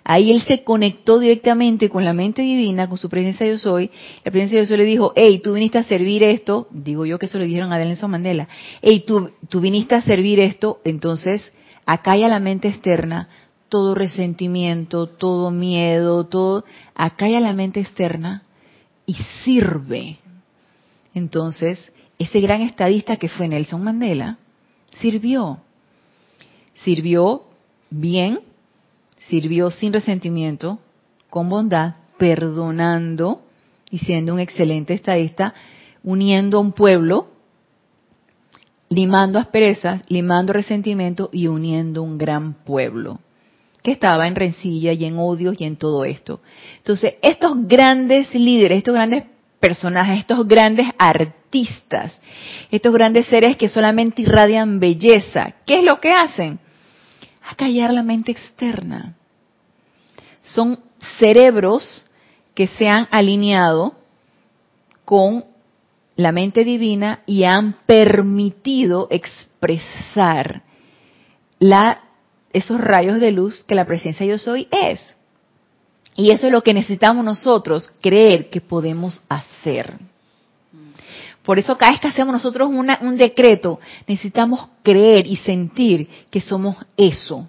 [0.04, 3.90] Ahí él se conectó directamente con la mente divina, con su presencia yo soy.
[4.24, 6.68] La presencia yo soy le dijo, hey, tú viniste a servir esto.
[6.70, 8.48] Digo yo que eso le dijeron a Nelson Mandela.
[8.80, 10.80] Hey, tú, tú viniste a servir esto.
[10.84, 11.52] Entonces,
[11.86, 13.28] acá hay a la mente externa
[13.76, 16.64] todo resentimiento, todo miedo, todo.
[16.94, 18.42] Acá hay a la mente externa
[19.04, 19.12] y
[19.44, 20.16] sirve.
[21.12, 24.38] Entonces, ese gran estadista que fue Nelson Mandela,
[24.98, 25.58] sirvió.
[26.84, 27.42] Sirvió
[27.90, 28.40] bien,
[29.28, 30.78] sirvió sin resentimiento,
[31.28, 33.42] con bondad, perdonando
[33.90, 35.52] y siendo un excelente estadista,
[36.02, 37.28] uniendo a un pueblo,
[38.88, 43.20] limando asperezas, limando resentimiento y uniendo un gran pueblo
[43.86, 46.40] que estaba en rencilla y en odios y en todo esto.
[46.78, 49.22] Entonces, estos grandes líderes, estos grandes
[49.60, 52.18] personajes, estos grandes artistas,
[52.72, 56.58] estos grandes seres que solamente irradian belleza, ¿qué es lo que hacen?
[57.56, 59.14] callar la mente externa.
[60.42, 60.80] Son
[61.20, 62.04] cerebros
[62.56, 63.94] que se han alineado
[65.04, 65.44] con
[66.16, 70.64] la mente divina y han permitido expresar
[71.60, 72.05] la,
[72.56, 75.00] esos rayos de luz que la presencia yo soy es.
[76.14, 79.92] Y eso es lo que necesitamos nosotros, creer que podemos hacer.
[81.42, 86.76] Por eso cada vez que hacemos nosotros un decreto, necesitamos creer y sentir que somos
[86.96, 87.46] eso.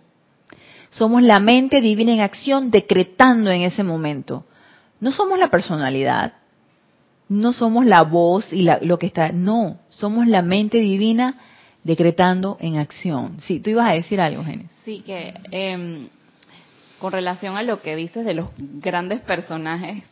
[0.89, 4.43] Somos la mente divina en acción decretando en ese momento.
[4.99, 6.34] No somos la personalidad,
[7.30, 11.36] no somos la voz y lo que está, no, somos la mente divina
[11.88, 13.39] decretando en acción.
[13.41, 14.69] Sí, tú ibas a decir algo, Genes.
[14.83, 16.09] Sí, que em,
[16.99, 20.03] con relación a lo que dices de los grandes personajes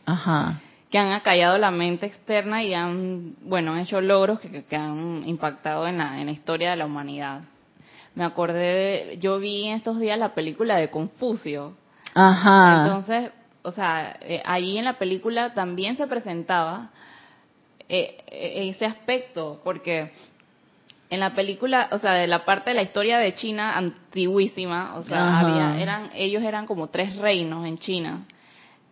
[0.90, 5.98] que han acallado la mente externa y han, bueno, hecho logros que, han impactado en
[5.98, 7.42] la, en la historia de la humanidad.
[8.14, 11.74] Me acordé de, yo vi en estos días la película de Confucio.
[12.14, 12.84] Ajá.
[12.84, 13.30] Entonces,
[13.62, 16.90] o sea, eh, ahí en la película también se presentaba
[17.88, 20.12] eh, eh, ese aspecto, porque
[21.08, 25.04] en la película, o sea, de la parte de la historia de China antiguísima, o
[25.04, 28.26] sea, había, eran, ellos eran como tres reinos en China.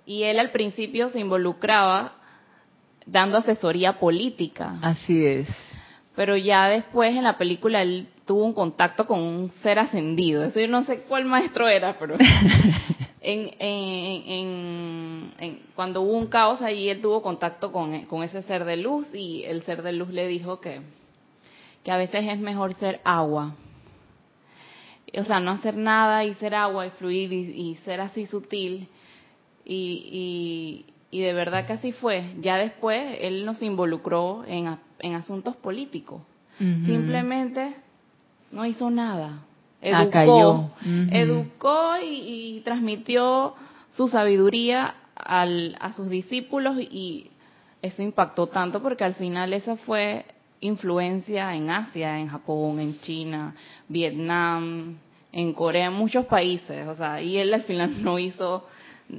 [0.07, 2.13] Y él al principio se involucraba
[3.07, 4.79] dando asesoría política.
[4.83, 5.49] Así es.
[6.15, 10.45] Pero ya después en la película él tuvo un contacto con un ser ascendido.
[10.45, 12.15] Eso yo no sé cuál maestro era, pero
[13.21, 18.65] en, en, en, cuando hubo un caos ahí él tuvo contacto con, con ese ser
[18.65, 20.81] de luz y el ser de luz le dijo que
[21.85, 23.55] que a veces es mejor ser agua.
[25.17, 28.89] O sea, no hacer nada y ser agua y fluir y, ser así sutil.
[29.65, 32.25] Y, y, de verdad que así fue.
[32.41, 36.23] Ya después él nos involucró en, en asuntos políticos.
[36.59, 37.75] Simplemente
[38.51, 39.41] no hizo nada.
[39.81, 40.71] Educó,
[41.11, 43.55] educó y, transmitió
[43.91, 47.31] su sabiduría al, a sus discípulos y
[47.83, 50.25] eso impactó tanto porque al final esa fue
[50.65, 53.55] influencia en Asia, en Japón, en China,
[53.87, 54.97] Vietnam,
[55.31, 58.67] en Corea, en muchos países, o sea, y él al final no hizo,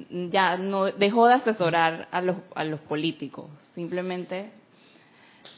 [0.09, 4.49] ya no dejó de asesorar a los, a los políticos, simplemente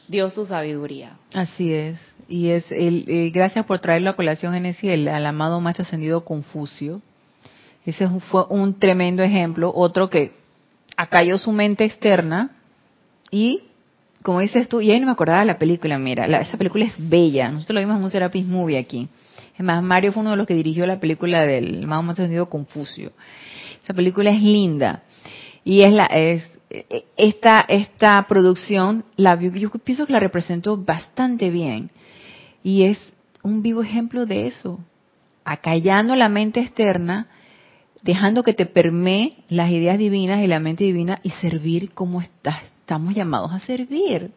[0.06, 1.16] dio su sabiduría.
[1.32, 5.24] Así es, y es el, eh, gracias por traerlo a colación en ese, el, al
[5.24, 7.00] amado maestro ascendido Confucio.
[7.86, 10.32] Ese fue un tremendo ejemplo, otro que
[10.98, 12.50] acalló su mente externa
[13.30, 13.67] y
[14.22, 16.94] como dices tú, y ahí no me acordaba de la película, mira, esa película es
[16.98, 19.08] bella, nosotros lo vimos en un Serapis Movie aquí.
[19.56, 23.12] Es más, Mario fue uno de los que dirigió la película del más o Confucio.
[23.82, 25.02] Esa película es linda.
[25.64, 26.48] Y es la, es,
[27.16, 31.90] esta, esta producción, la, yo pienso que la representó bastante bien.
[32.62, 33.12] Y es
[33.42, 34.78] un vivo ejemplo de eso.
[35.44, 37.26] Acallando la mente externa,
[38.02, 42.62] dejando que te permee las ideas divinas y la mente divina y servir como estás
[42.88, 44.32] estamos llamados a servir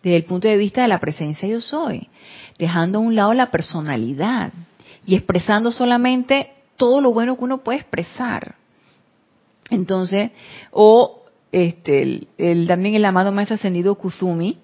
[0.00, 2.08] desde el punto de vista de la presencia yo soy,
[2.56, 4.52] dejando a un lado la personalidad
[5.04, 8.54] y expresando solamente todo lo bueno que uno puede expresar.
[9.70, 10.30] Entonces,
[10.70, 14.58] o este, el, también el amado maestro ascendido Kuzumi,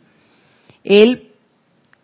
[0.85, 1.28] él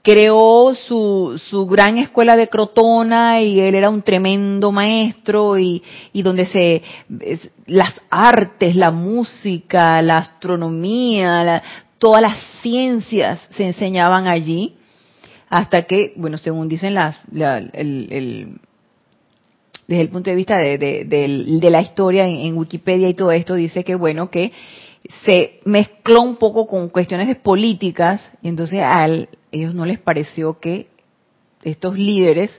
[0.05, 5.83] creó su, su gran escuela de Crotona y él era un tremendo maestro y,
[6.13, 6.83] y donde se
[7.67, 11.63] las artes, la música, la astronomía,
[11.99, 14.75] todas las ciencias se enseñaban allí
[15.49, 18.59] hasta que, bueno, según dicen las, el,
[19.89, 23.85] desde el punto de vista de, de, la historia en, Wikipedia y todo esto, dice
[23.85, 24.53] que, bueno, que
[25.25, 29.09] se mezcló un poco con cuestiones de políticas y entonces a
[29.55, 30.89] ellos no les pareció que
[31.63, 32.51] estos líderes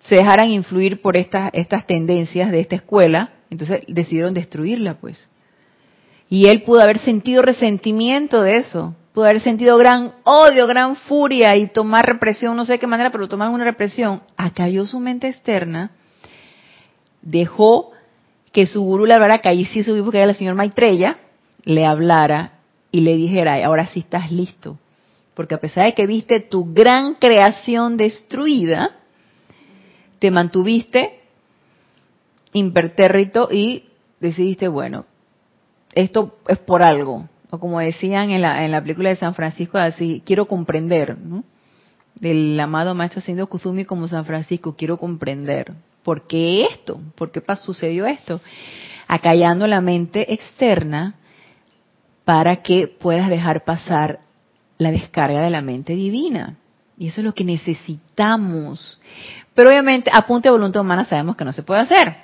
[0.00, 5.28] se dejaran influir por estas, estas tendencias de esta escuela, entonces decidieron destruirla, pues.
[6.28, 11.56] Y él pudo haber sentido resentimiento de eso, pudo haber sentido gran odio, gran furia
[11.56, 14.22] y tomar represión, no sé de qué manera, pero tomar una represión.
[14.36, 15.90] Acalló su mente externa,
[17.20, 17.90] dejó
[18.52, 21.18] que su gurú le hablara, que ahí sí su que era el señor Maitreya,
[21.64, 22.52] le hablara
[22.92, 24.78] y le dijera, ahora sí estás listo.
[25.34, 28.96] Porque a pesar de que viste tu gran creación destruida,
[30.18, 31.20] te mantuviste
[32.52, 33.84] impertérrito y
[34.20, 35.06] decidiste, bueno,
[35.92, 37.28] esto es por algo.
[37.50, 41.44] O como decían en la, en la película de San Francisco, así, quiero comprender, ¿no?
[42.14, 45.72] Del amado maestro Sindo Kuzumi como San Francisco, quiero comprender.
[46.02, 47.00] ¿Por qué esto?
[47.14, 48.40] ¿Por qué sucedió esto?
[49.08, 51.14] Acallando la mente externa
[52.24, 54.20] para que puedas dejar pasar
[54.80, 56.56] la descarga de la mente divina.
[56.96, 58.98] Y eso es lo que necesitamos.
[59.54, 62.16] Pero obviamente, a punto de voluntad humana sabemos que no se puede hacer.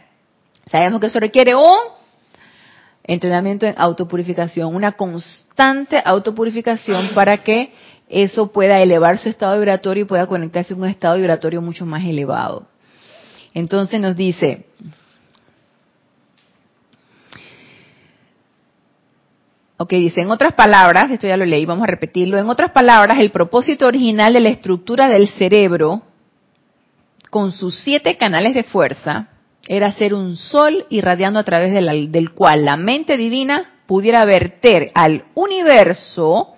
[0.70, 1.78] Sabemos que eso requiere un
[3.04, 7.72] entrenamiento en autopurificación, una constante autopurificación para que
[8.08, 12.04] eso pueda elevar su estado vibratorio y pueda conectarse a un estado vibratorio mucho más
[12.04, 12.66] elevado.
[13.52, 14.64] Entonces nos dice,
[19.78, 23.18] Ok, dice, en otras palabras, esto ya lo leí, vamos a repetirlo, en otras palabras,
[23.18, 26.02] el propósito original de la estructura del cerebro,
[27.28, 29.28] con sus siete canales de fuerza,
[29.68, 35.24] era ser un sol irradiando a través del cual la mente divina pudiera verter al
[35.34, 36.54] universo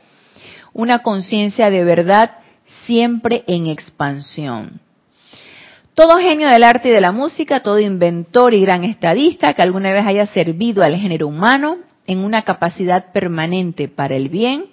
[0.73, 2.37] una conciencia de verdad
[2.87, 4.81] siempre en expansión.
[5.95, 9.91] Todo genio del arte y de la música, todo inventor y gran estadista que alguna
[9.91, 11.79] vez haya servido al género humano,
[12.09, 14.65] en una capacidad permanente para el bien,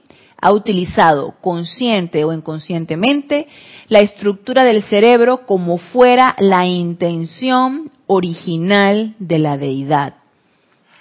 [0.41, 3.47] ha utilizado consciente o inconscientemente
[3.89, 10.15] la estructura del cerebro como fuera la intención original de la deidad,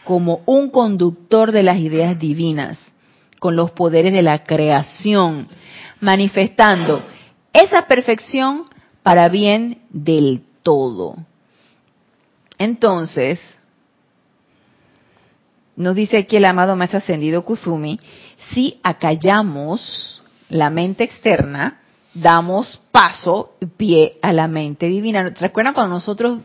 [0.03, 2.78] como un conductor de las ideas divinas,
[3.39, 5.49] con los poderes de la creación,
[6.01, 7.03] manifestando
[7.53, 8.64] esa perfección
[9.05, 11.14] para bien del todo.
[12.59, 13.39] Entonces,
[15.77, 17.99] nos dice aquí el amado Maestro Ascendido Kuzumi,
[18.53, 21.81] si acallamos la mente externa,
[22.14, 25.35] damos paso, pie a la mente divina.
[25.39, 26.41] ¿Recuerdan cuando nosotros,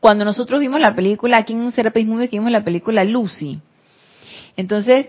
[0.00, 3.60] cuando nosotros vimos la película, aquí en un Serapis vimos la película Lucy?
[4.56, 5.06] Entonces,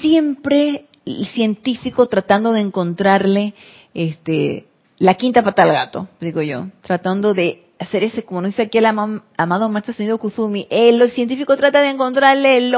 [0.00, 3.54] siempre el científico tratando de encontrarle
[3.94, 4.66] este,
[4.98, 8.78] la quinta pata al gato, digo yo, tratando de hacer ese, como nos dice aquí
[8.78, 12.74] el amado maestro Senido Kuzumi, el los científico trata de encontrarle el,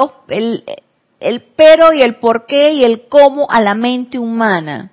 [1.21, 4.91] el, pero y el por qué y el cómo a la mente humana.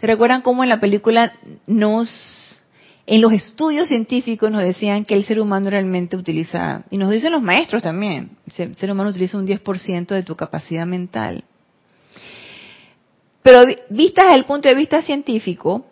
[0.00, 1.32] ¿Se recuerdan cómo en la película
[1.66, 2.60] nos,
[3.06, 7.32] en los estudios científicos nos decían que el ser humano realmente utiliza, y nos dicen
[7.32, 11.44] los maestros también, el ser humano utiliza un 10% de tu capacidad mental.
[13.42, 15.84] Pero vistas desde el punto de vista científico,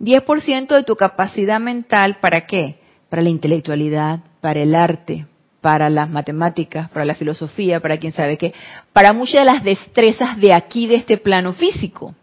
[0.00, 2.76] 10% de tu capacidad mental, ¿para qué?
[3.08, 5.26] Para la intelectualidad, para el arte,
[5.60, 8.54] para las matemáticas, para la filosofía, para quién sabe qué,
[8.92, 12.14] para muchas de las destrezas de aquí, de este plano físico.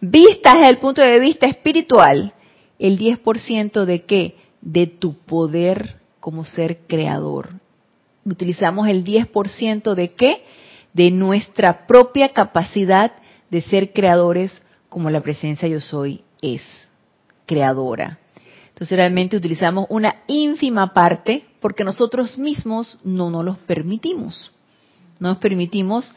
[0.00, 2.32] Vistas desde el punto de vista espiritual,
[2.78, 4.36] el 10% de qué?
[4.60, 7.50] De tu poder como ser creador.
[8.24, 10.42] Utilizamos el 10% de qué?
[10.92, 13.12] De nuestra propia capacidad
[13.50, 16.85] de ser creadores como la presencia yo soy es
[17.46, 18.18] creadora.
[18.68, 24.52] Entonces realmente utilizamos una ínfima parte porque nosotros mismos no nos los permitimos.
[25.18, 26.12] No nos permitimos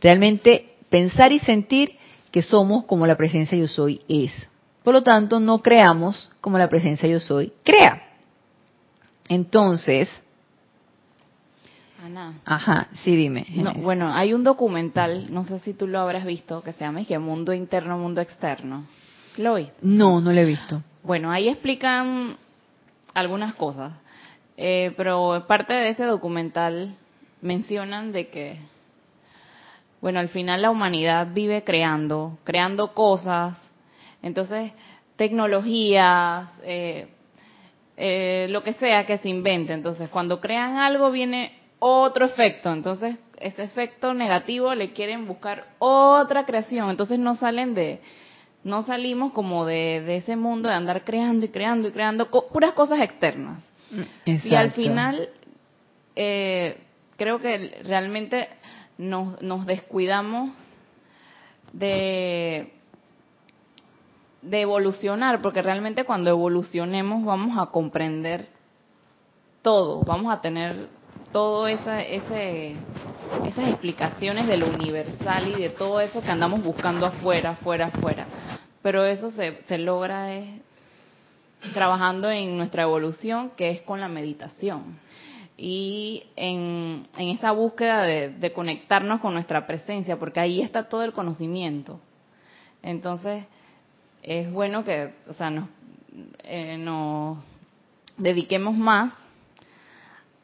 [0.00, 1.96] realmente pensar y sentir
[2.30, 4.32] que somos como la presencia yo soy es.
[4.82, 8.02] Por lo tanto, no creamos como la presencia yo soy crea.
[9.28, 10.10] Entonces,
[12.04, 12.40] Ana.
[12.46, 13.46] Ajá, sí, dime.
[13.76, 17.18] bueno, hay un documental, no sé si tú lo habrás visto, que se llama que
[17.18, 18.84] Mundo Interno, Mundo Externo.
[19.36, 20.82] ¿Lo No, no lo he visto.
[21.02, 22.36] Bueno, ahí explican
[23.14, 23.92] algunas cosas,
[24.56, 26.94] eh, pero parte de ese documental
[27.40, 28.58] mencionan de que
[30.00, 33.56] bueno, al final la humanidad vive creando, creando cosas,
[34.22, 34.72] entonces
[35.16, 37.08] tecnologías, eh,
[37.98, 39.74] eh, lo que sea que se invente.
[39.74, 42.72] Entonces, cuando crean algo viene otro efecto.
[42.72, 46.88] Entonces, ese efecto negativo le quieren buscar otra creación.
[46.88, 48.00] Entonces, no salen de,
[48.64, 52.72] no salimos como de, de ese mundo de andar creando y creando y creando puras
[52.74, 53.62] cosas externas.
[54.26, 55.30] Y al final,
[56.14, 56.78] eh,
[57.16, 58.48] creo que realmente
[58.98, 60.52] nos, nos descuidamos
[61.72, 62.72] de
[64.42, 68.48] de evolucionar, porque realmente cuando evolucionemos vamos a comprender
[69.62, 70.88] todo, vamos a tener
[71.32, 72.76] todo esa, ese,
[73.46, 78.26] esas explicaciones de lo universal y de todo eso que andamos buscando afuera, afuera, afuera.
[78.82, 80.48] Pero eso se, se logra es
[81.74, 84.98] trabajando en nuestra evolución, que es con la meditación.
[85.56, 91.02] Y en, en esa búsqueda de, de conectarnos con nuestra presencia, porque ahí está todo
[91.04, 92.00] el conocimiento.
[92.82, 93.44] Entonces,
[94.22, 95.68] es bueno que, o sea, nos,
[96.44, 97.38] eh, nos
[98.16, 99.12] dediquemos más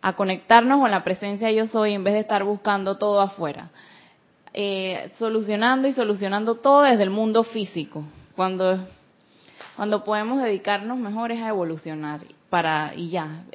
[0.07, 3.71] a conectarnos con la presencia yo soy en vez de estar buscando todo afuera.
[4.53, 8.05] Eh, solucionando y solucionando todo desde el mundo físico.
[8.37, 8.79] Cuando,
[9.75, 13.47] cuando podemos dedicarnos mejor es a evolucionar para y ya.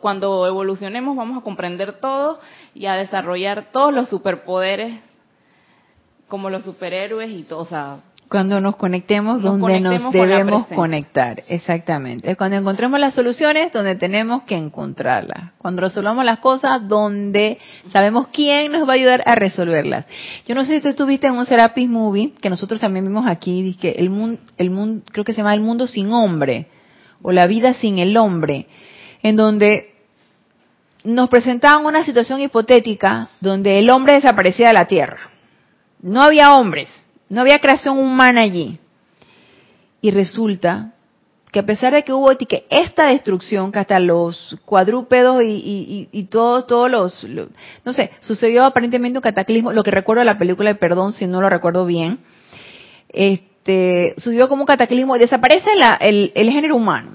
[0.00, 2.38] cuando evolucionemos vamos a comprender todo
[2.72, 5.00] y a desarrollar todos los superpoderes
[6.28, 12.28] como los superhéroes y todo, o sea, cuando nos conectemos donde nos debemos conectar, exactamente.
[12.30, 15.52] Es cuando encontremos las soluciones donde tenemos que encontrarlas.
[15.58, 17.58] Cuando resolvamos las cosas donde
[17.92, 20.06] sabemos quién nos va a ayudar a resolverlas.
[20.46, 23.76] Yo no sé si tú estuviste en un Serapis Movie, que nosotros también vimos aquí,
[23.80, 26.66] que el mundo, el mundo, creo que se llama El Mundo Sin Hombre,
[27.22, 28.66] o La Vida Sin el Hombre,
[29.22, 29.94] en donde
[31.04, 35.30] nos presentaban una situación hipotética donde el hombre desaparecía de la Tierra.
[36.02, 38.78] No había hombres no había creación humana allí.
[40.00, 40.92] Y resulta
[41.56, 46.24] que a pesar de que hubo que esta destrucción, que hasta los cuadrúpedos y, y,
[46.24, 47.26] todos, los,
[47.84, 51.40] no sé, sucedió aparentemente un cataclismo, lo que recuerdo de la película Perdón, si no
[51.40, 52.18] lo recuerdo bien,
[53.08, 55.70] este, sucedió como un cataclismo desaparece
[56.00, 57.12] el, género humano.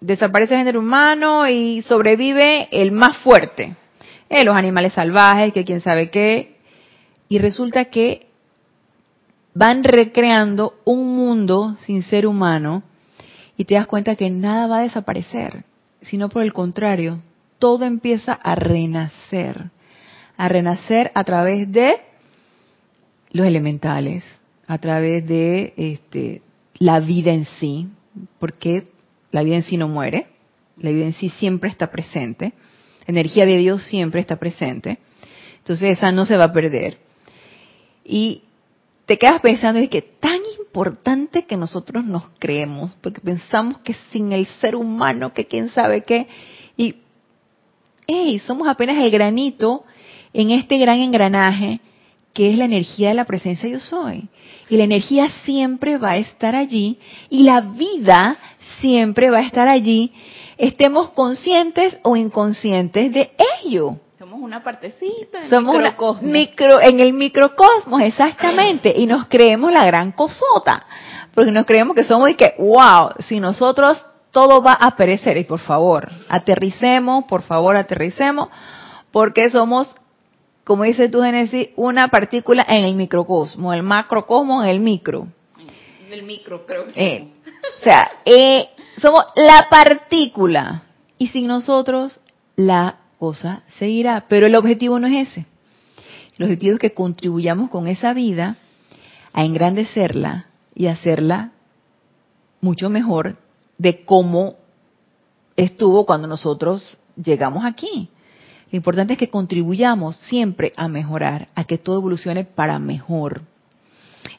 [0.00, 3.76] Desaparece el género humano y sobrevive el más fuerte.
[4.30, 6.56] Eh, los animales salvajes, que quién sabe qué.
[7.28, 8.29] Y resulta que
[9.60, 12.82] van recreando un mundo sin ser humano
[13.58, 15.64] y te das cuenta que nada va a desaparecer,
[16.00, 17.20] sino por el contrario,
[17.58, 19.68] todo empieza a renacer,
[20.38, 22.00] a renacer a través de
[23.32, 24.24] los elementales,
[24.66, 26.40] a través de este,
[26.78, 27.86] la vida en sí,
[28.38, 28.86] porque
[29.30, 30.28] la vida en sí no muere,
[30.78, 32.54] la vida en sí siempre está presente,
[33.00, 35.00] la energía de Dios siempre está presente,
[35.58, 36.96] entonces esa no se va a perder.
[38.06, 38.44] Y
[39.10, 44.30] te quedas pensando y que tan importante que nosotros nos creemos, porque pensamos que sin
[44.30, 46.28] el ser humano, que quién sabe qué,
[46.76, 46.94] y
[48.06, 49.82] hey, somos apenas el granito
[50.32, 51.80] en este gran engranaje
[52.32, 54.28] que es la energía de la presencia yo soy.
[54.68, 56.96] Y la energía siempre va a estar allí
[57.30, 58.38] y la vida
[58.80, 60.12] siempre va a estar allí,
[60.56, 63.32] estemos conscientes o inconscientes de
[63.64, 63.98] ello
[64.38, 66.30] una partecita Somos microcosmos.
[66.30, 68.92] micro, en el microcosmos, exactamente.
[68.96, 70.86] Y nos creemos la gran cosota.
[71.34, 75.36] Porque nos creemos que somos y que, wow, si nosotros todo va a perecer.
[75.36, 78.48] Y por favor, aterricemos, por favor, aterricemos.
[79.10, 79.94] Porque somos,
[80.64, 83.72] como dice tu Génesis, una partícula en el microcosmo.
[83.72, 85.26] El macrocosmo en el micro.
[86.10, 86.92] El micro, creo que.
[87.06, 87.28] Eh,
[87.78, 88.68] o sea, eh,
[89.00, 90.82] somos la partícula.
[91.18, 92.18] Y sin nosotros,
[92.56, 94.24] la cosa seguirá.
[94.28, 95.46] Pero el objetivo no es ese.
[96.36, 98.56] El objetivo es que contribuyamos con esa vida
[99.32, 101.52] a engrandecerla y hacerla
[102.62, 103.36] mucho mejor
[103.78, 104.56] de cómo
[105.54, 106.82] estuvo cuando nosotros
[107.22, 108.08] llegamos aquí.
[108.72, 113.42] Lo importante es que contribuyamos siempre a mejorar, a que todo evolucione para mejor.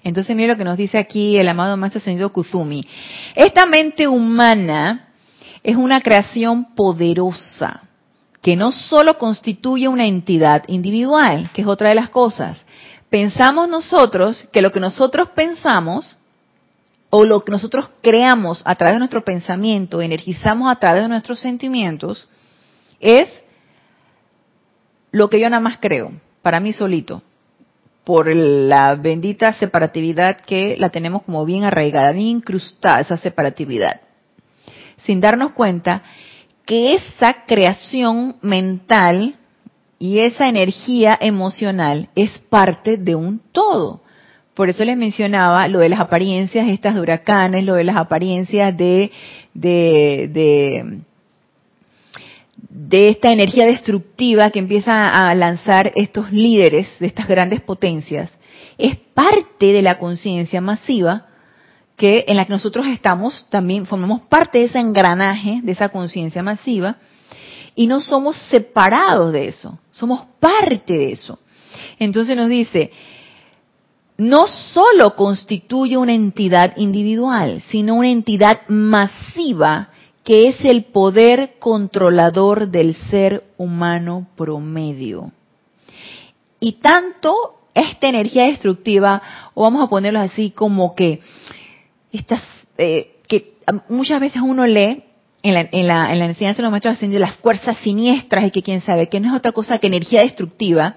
[0.03, 2.87] Entonces, mira lo que nos dice aquí el amado Maestro Señor Kuzumi.
[3.35, 5.09] Esta mente humana
[5.61, 7.90] es una creación poderosa
[8.41, 12.63] que no solo constituye una entidad individual, que es otra de las cosas.
[13.09, 16.17] Pensamos nosotros que lo que nosotros pensamos
[17.09, 21.39] o lo que nosotros creamos a través de nuestro pensamiento, energizamos a través de nuestros
[21.39, 22.27] sentimientos,
[22.99, 23.29] es
[25.11, 27.21] lo que yo nada más creo, para mí solito,
[28.05, 34.01] por la bendita separatividad que la tenemos como bien arraigada, bien incrustada esa separatividad,
[35.03, 36.01] sin darnos cuenta
[36.71, 39.35] que esa creación mental
[39.99, 43.99] y esa energía emocional es parte de un todo.
[44.53, 48.77] Por eso les mencionaba lo de las apariencias estas de huracanes, lo de las apariencias
[48.77, 49.11] de,
[49.53, 50.99] de, de,
[52.69, 58.31] de esta energía destructiva que empieza a lanzar estos líderes de estas grandes potencias.
[58.77, 61.30] Es parte de la conciencia masiva
[62.01, 66.41] que en la que nosotros estamos, también formamos parte de ese engranaje, de esa conciencia
[66.41, 66.95] masiva,
[67.75, 71.37] y no somos separados de eso, somos parte de eso.
[71.99, 72.91] Entonces nos dice,
[74.17, 79.89] no solo constituye una entidad individual, sino una entidad masiva
[80.23, 85.31] que es el poder controlador del ser humano promedio.
[86.59, 89.21] Y tanto esta energía destructiva,
[89.53, 91.19] o vamos a ponerlo así como que,
[92.11, 92.47] estas,
[92.77, 93.55] eh, que
[93.89, 95.03] muchas veces uno lee
[95.43, 98.51] en la, en la, en la enseñanza de los maestros de las fuerzas siniestras y
[98.51, 100.95] que quién sabe, que no es otra cosa que energía destructiva,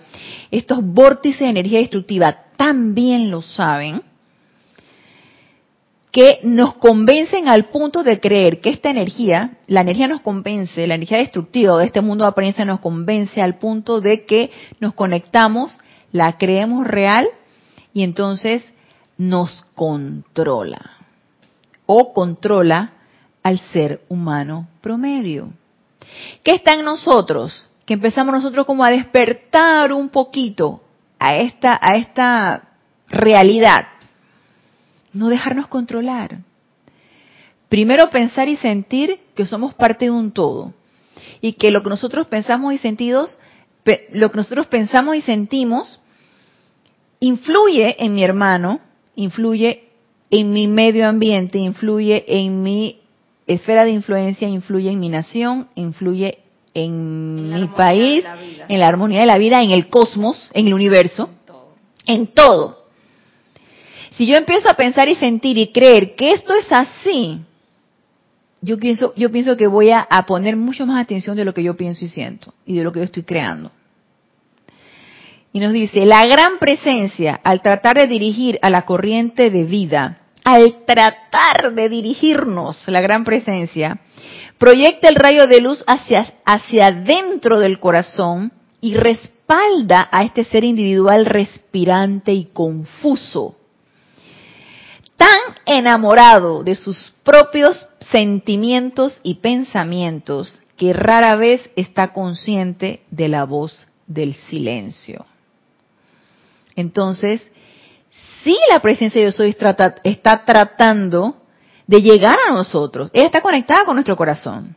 [0.51, 4.03] estos vórtices de energía destructiva también lo saben,
[6.11, 10.95] que nos convencen al punto de creer que esta energía, la energía nos convence, la
[10.95, 15.77] energía destructiva de este mundo de apariencia nos convence al punto de que nos conectamos,
[16.13, 17.27] la creemos real
[17.93, 18.63] y entonces
[19.19, 21.04] nos controla
[21.87, 22.93] o controla
[23.43, 25.51] al ser humano promedio.
[26.43, 27.71] ¿Qué está en nosotros?
[27.85, 30.83] Que empezamos nosotros como a despertar un poquito
[31.19, 32.69] a esta, a esta
[33.09, 33.87] realidad.
[35.13, 36.39] No dejarnos controlar.
[37.69, 40.73] Primero pensar y sentir que somos parte de un todo.
[41.41, 43.39] Y que lo que nosotros pensamos y sentidos,
[44.13, 46.01] lo que nosotros pensamos y sentimos
[47.21, 48.81] influye en mi hermano,
[49.17, 49.91] influye
[50.31, 53.01] en mi medio ambiente, influye en mi
[53.47, 56.39] esfera de influencia influye en mi nación, influye
[56.73, 58.25] en, mi país,
[58.69, 61.31] en la armonía de la vida, en el cosmos, en el universo,
[62.07, 62.85] en todo.
[64.17, 67.41] Si yo empiezo a pensar y sentir y creer que esto es así,
[68.61, 71.63] yo pienso, yo pienso que voy a, a poner mucho más atención de lo que
[71.63, 73.71] yo pienso y siento y de lo que yo estoy creando.
[75.55, 80.19] Y nos dice, la gran presencia al tratar de dirigir a la corriente de vida
[80.45, 83.99] al tratar de dirigirnos la gran presencia,
[84.59, 90.65] proyecta el rayo de luz hacia, hacia dentro del corazón y respalda a este ser
[90.65, 93.57] individual respirante y confuso,
[95.17, 103.45] tan enamorado de sus propios sentimientos y pensamientos que rara vez está consciente de la
[103.45, 105.25] voz del silencio.
[106.77, 107.43] Entonces,
[108.43, 109.57] sí la presencia de soy
[110.05, 111.37] está tratando
[111.87, 113.11] de llegar a nosotros.
[113.13, 114.77] Ella está conectada con nuestro corazón.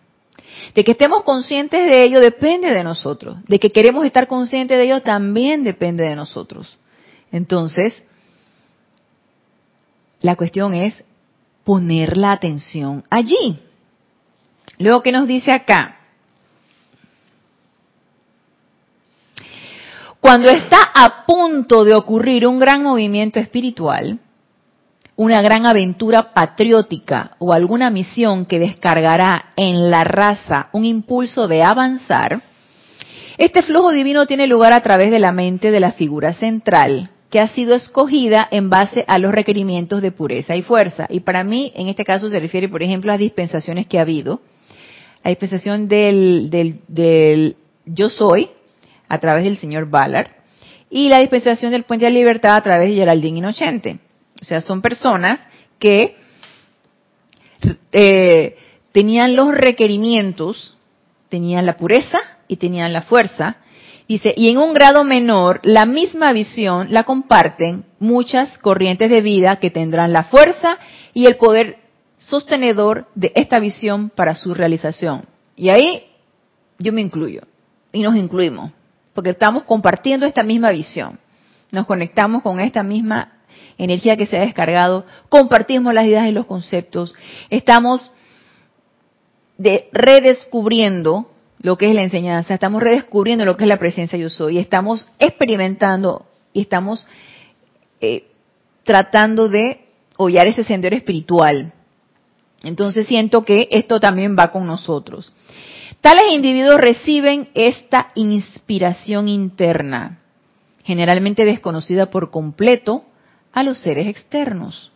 [0.73, 3.37] De que estemos conscientes de ello depende de nosotros.
[3.47, 6.77] De que queremos estar conscientes de ello también depende de nosotros.
[7.31, 8.03] Entonces,
[10.21, 11.03] la cuestión es
[11.63, 13.59] poner la atención allí.
[14.79, 15.96] Luego, ¿qué nos dice acá?
[20.20, 24.20] Cuando está a punto de ocurrir un gran movimiento espiritual,
[25.15, 31.63] una gran aventura patriótica o alguna misión que descargará en la raza un impulso de
[31.63, 32.41] avanzar,
[33.38, 37.39] este flujo divino tiene lugar a través de la mente de la figura central, que
[37.39, 41.05] ha sido escogida en base a los requerimientos de pureza y fuerza.
[41.09, 44.03] Y para mí, en este caso, se refiere, por ejemplo, a las dispensaciones que ha
[44.03, 44.41] habido.
[45.24, 48.49] La dispensación del, del, del yo soy,
[49.07, 50.31] a través del señor Ballard
[50.89, 53.99] y la dispensación del puente de la libertad a través de Geraldine Inocente.
[54.41, 55.41] O sea, son personas
[55.79, 56.15] que
[57.91, 58.57] eh,
[58.91, 60.77] tenían los requerimientos,
[61.29, 63.57] tenían la pureza y tenían la fuerza.
[64.07, 69.57] Dice, y en un grado menor, la misma visión la comparten muchas corrientes de vida
[69.57, 70.77] que tendrán la fuerza
[71.13, 71.79] y el poder
[72.17, 75.25] sostenedor de esta visión para su realización.
[75.57, 76.03] Y ahí
[76.79, 77.41] yo me incluyo
[77.91, 78.71] y nos incluimos
[79.18, 81.18] porque estamos compartiendo esta misma visión.
[81.72, 83.39] Nos conectamos con esta misma
[83.80, 87.15] energía que se ha descargado, compartimos las ideas y los conceptos,
[87.49, 88.11] estamos
[89.57, 94.59] redescubriendo lo que es la enseñanza, estamos redescubriendo lo que es la presencia yo soy,
[94.59, 97.07] estamos experimentando y estamos
[97.99, 98.28] eh,
[98.84, 99.88] tratando de
[100.18, 101.74] hollar ese sendero espiritual.
[102.61, 105.34] Entonces siento que esto también va con nosotros.
[106.01, 110.19] Tales individuos reciben esta inspiración interna,
[110.83, 113.03] generalmente desconocida por completo
[113.51, 114.91] a los seres externos,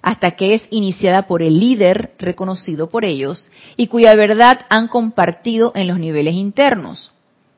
[0.00, 5.72] hasta que es iniciada por el líder reconocido por ellos y cuya verdad han compartido
[5.74, 7.12] en los niveles internos.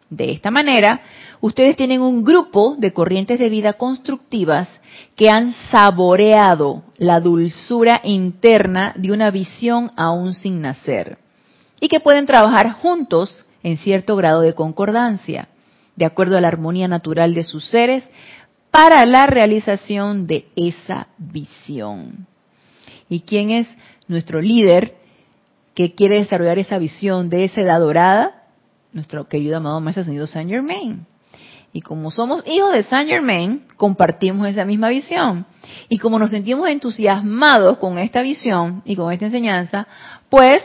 [0.08, 1.02] De esta manera,
[1.40, 4.68] ustedes tienen un grupo de corrientes de vida constructivas
[5.16, 11.18] que han saboreado la dulzura interna de una visión aún sin nacer
[11.80, 15.48] y que pueden trabajar juntos en cierto grado de concordancia,
[15.96, 18.08] de acuerdo a la armonía natural de sus seres,
[18.70, 22.26] para la realización de esa visión.
[23.08, 23.66] ¿Y quién es
[24.08, 24.96] nuestro líder
[25.74, 28.44] que quiere desarrollar esa visión de esa edad dorada?
[28.92, 31.06] Nuestro querido amado Maestro Ascendido Saint Germain.
[31.72, 35.44] Y como somos hijos de Saint Germain, compartimos esa misma visión.
[35.88, 39.86] Y como nos sentimos entusiasmados con esta visión y con esta enseñanza,
[40.30, 40.62] pues,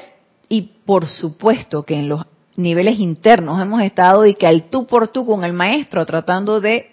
[0.52, 2.26] y por supuesto que en los
[2.58, 6.92] niveles internos hemos estado y que al tú por tú con el maestro tratando de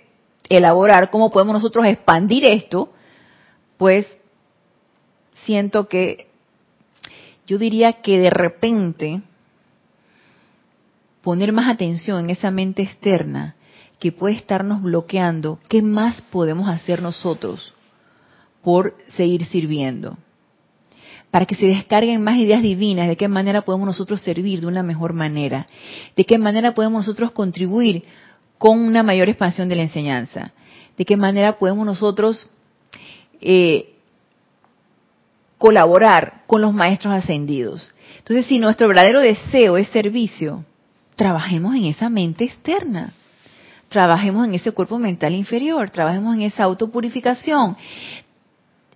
[0.48, 2.92] elaborar cómo podemos nosotros expandir esto,
[3.76, 4.06] pues
[5.44, 6.28] siento que
[7.48, 9.22] yo diría que de repente
[11.20, 13.56] poner más atención en esa mente externa
[13.98, 17.74] que puede estarnos bloqueando, ¿qué más podemos hacer nosotros
[18.62, 20.16] por seguir sirviendo?
[21.30, 24.82] Para que se descarguen más ideas divinas, de qué manera podemos nosotros servir de una
[24.82, 25.66] mejor manera,
[26.16, 28.04] de qué manera podemos nosotros contribuir
[28.56, 30.52] con una mayor expansión de la enseñanza,
[30.96, 32.48] de qué manera podemos nosotros
[33.40, 33.94] eh,
[35.58, 37.90] colaborar con los maestros ascendidos.
[38.18, 40.64] Entonces, si nuestro verdadero deseo es servicio,
[41.14, 43.12] trabajemos en esa mente externa
[43.88, 47.76] trabajemos en ese cuerpo mental inferior, trabajemos en esa autopurificación,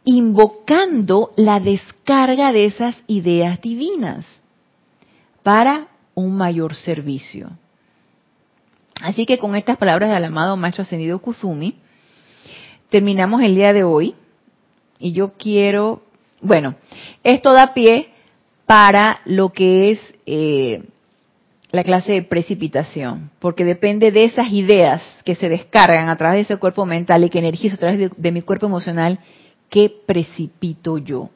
[0.04, 4.26] invocando la descarga de esas ideas divinas
[5.42, 7.50] para un mayor servicio.
[9.00, 11.76] Así que con estas palabras del amado Maestro Ascendido Kuzumi,
[12.88, 14.14] terminamos el día de hoy
[14.98, 16.02] y yo quiero,
[16.40, 16.76] bueno,
[17.24, 18.10] esto da pie
[18.66, 20.84] para lo que es eh,
[21.72, 26.42] la clase de precipitación, porque depende de esas ideas que se descargan a través de
[26.42, 29.18] ese cuerpo mental y que energizo a través de, mi cuerpo emocional,
[29.72, 31.30] que precipito yo.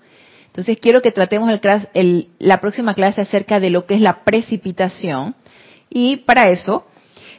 [0.49, 1.51] Entonces quiero que tratemos
[1.95, 5.35] el, la próxima clase acerca de lo que es la precipitación
[5.89, 6.87] y para eso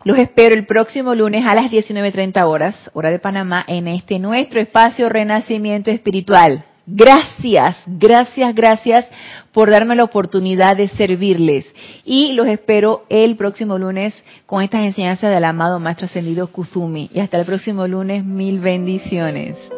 [0.03, 4.59] los espero el próximo lunes a las 19.30 horas, hora de Panamá, en este nuestro
[4.59, 6.65] espacio Renacimiento Espiritual.
[6.87, 9.05] Gracias, gracias, gracias
[9.51, 11.65] por darme la oportunidad de servirles.
[12.05, 14.15] Y los espero el próximo lunes
[14.47, 17.11] con estas enseñanzas del amado Maestro Ascendido Kuzumi.
[17.13, 19.57] Y hasta el próximo lunes, mil bendiciones.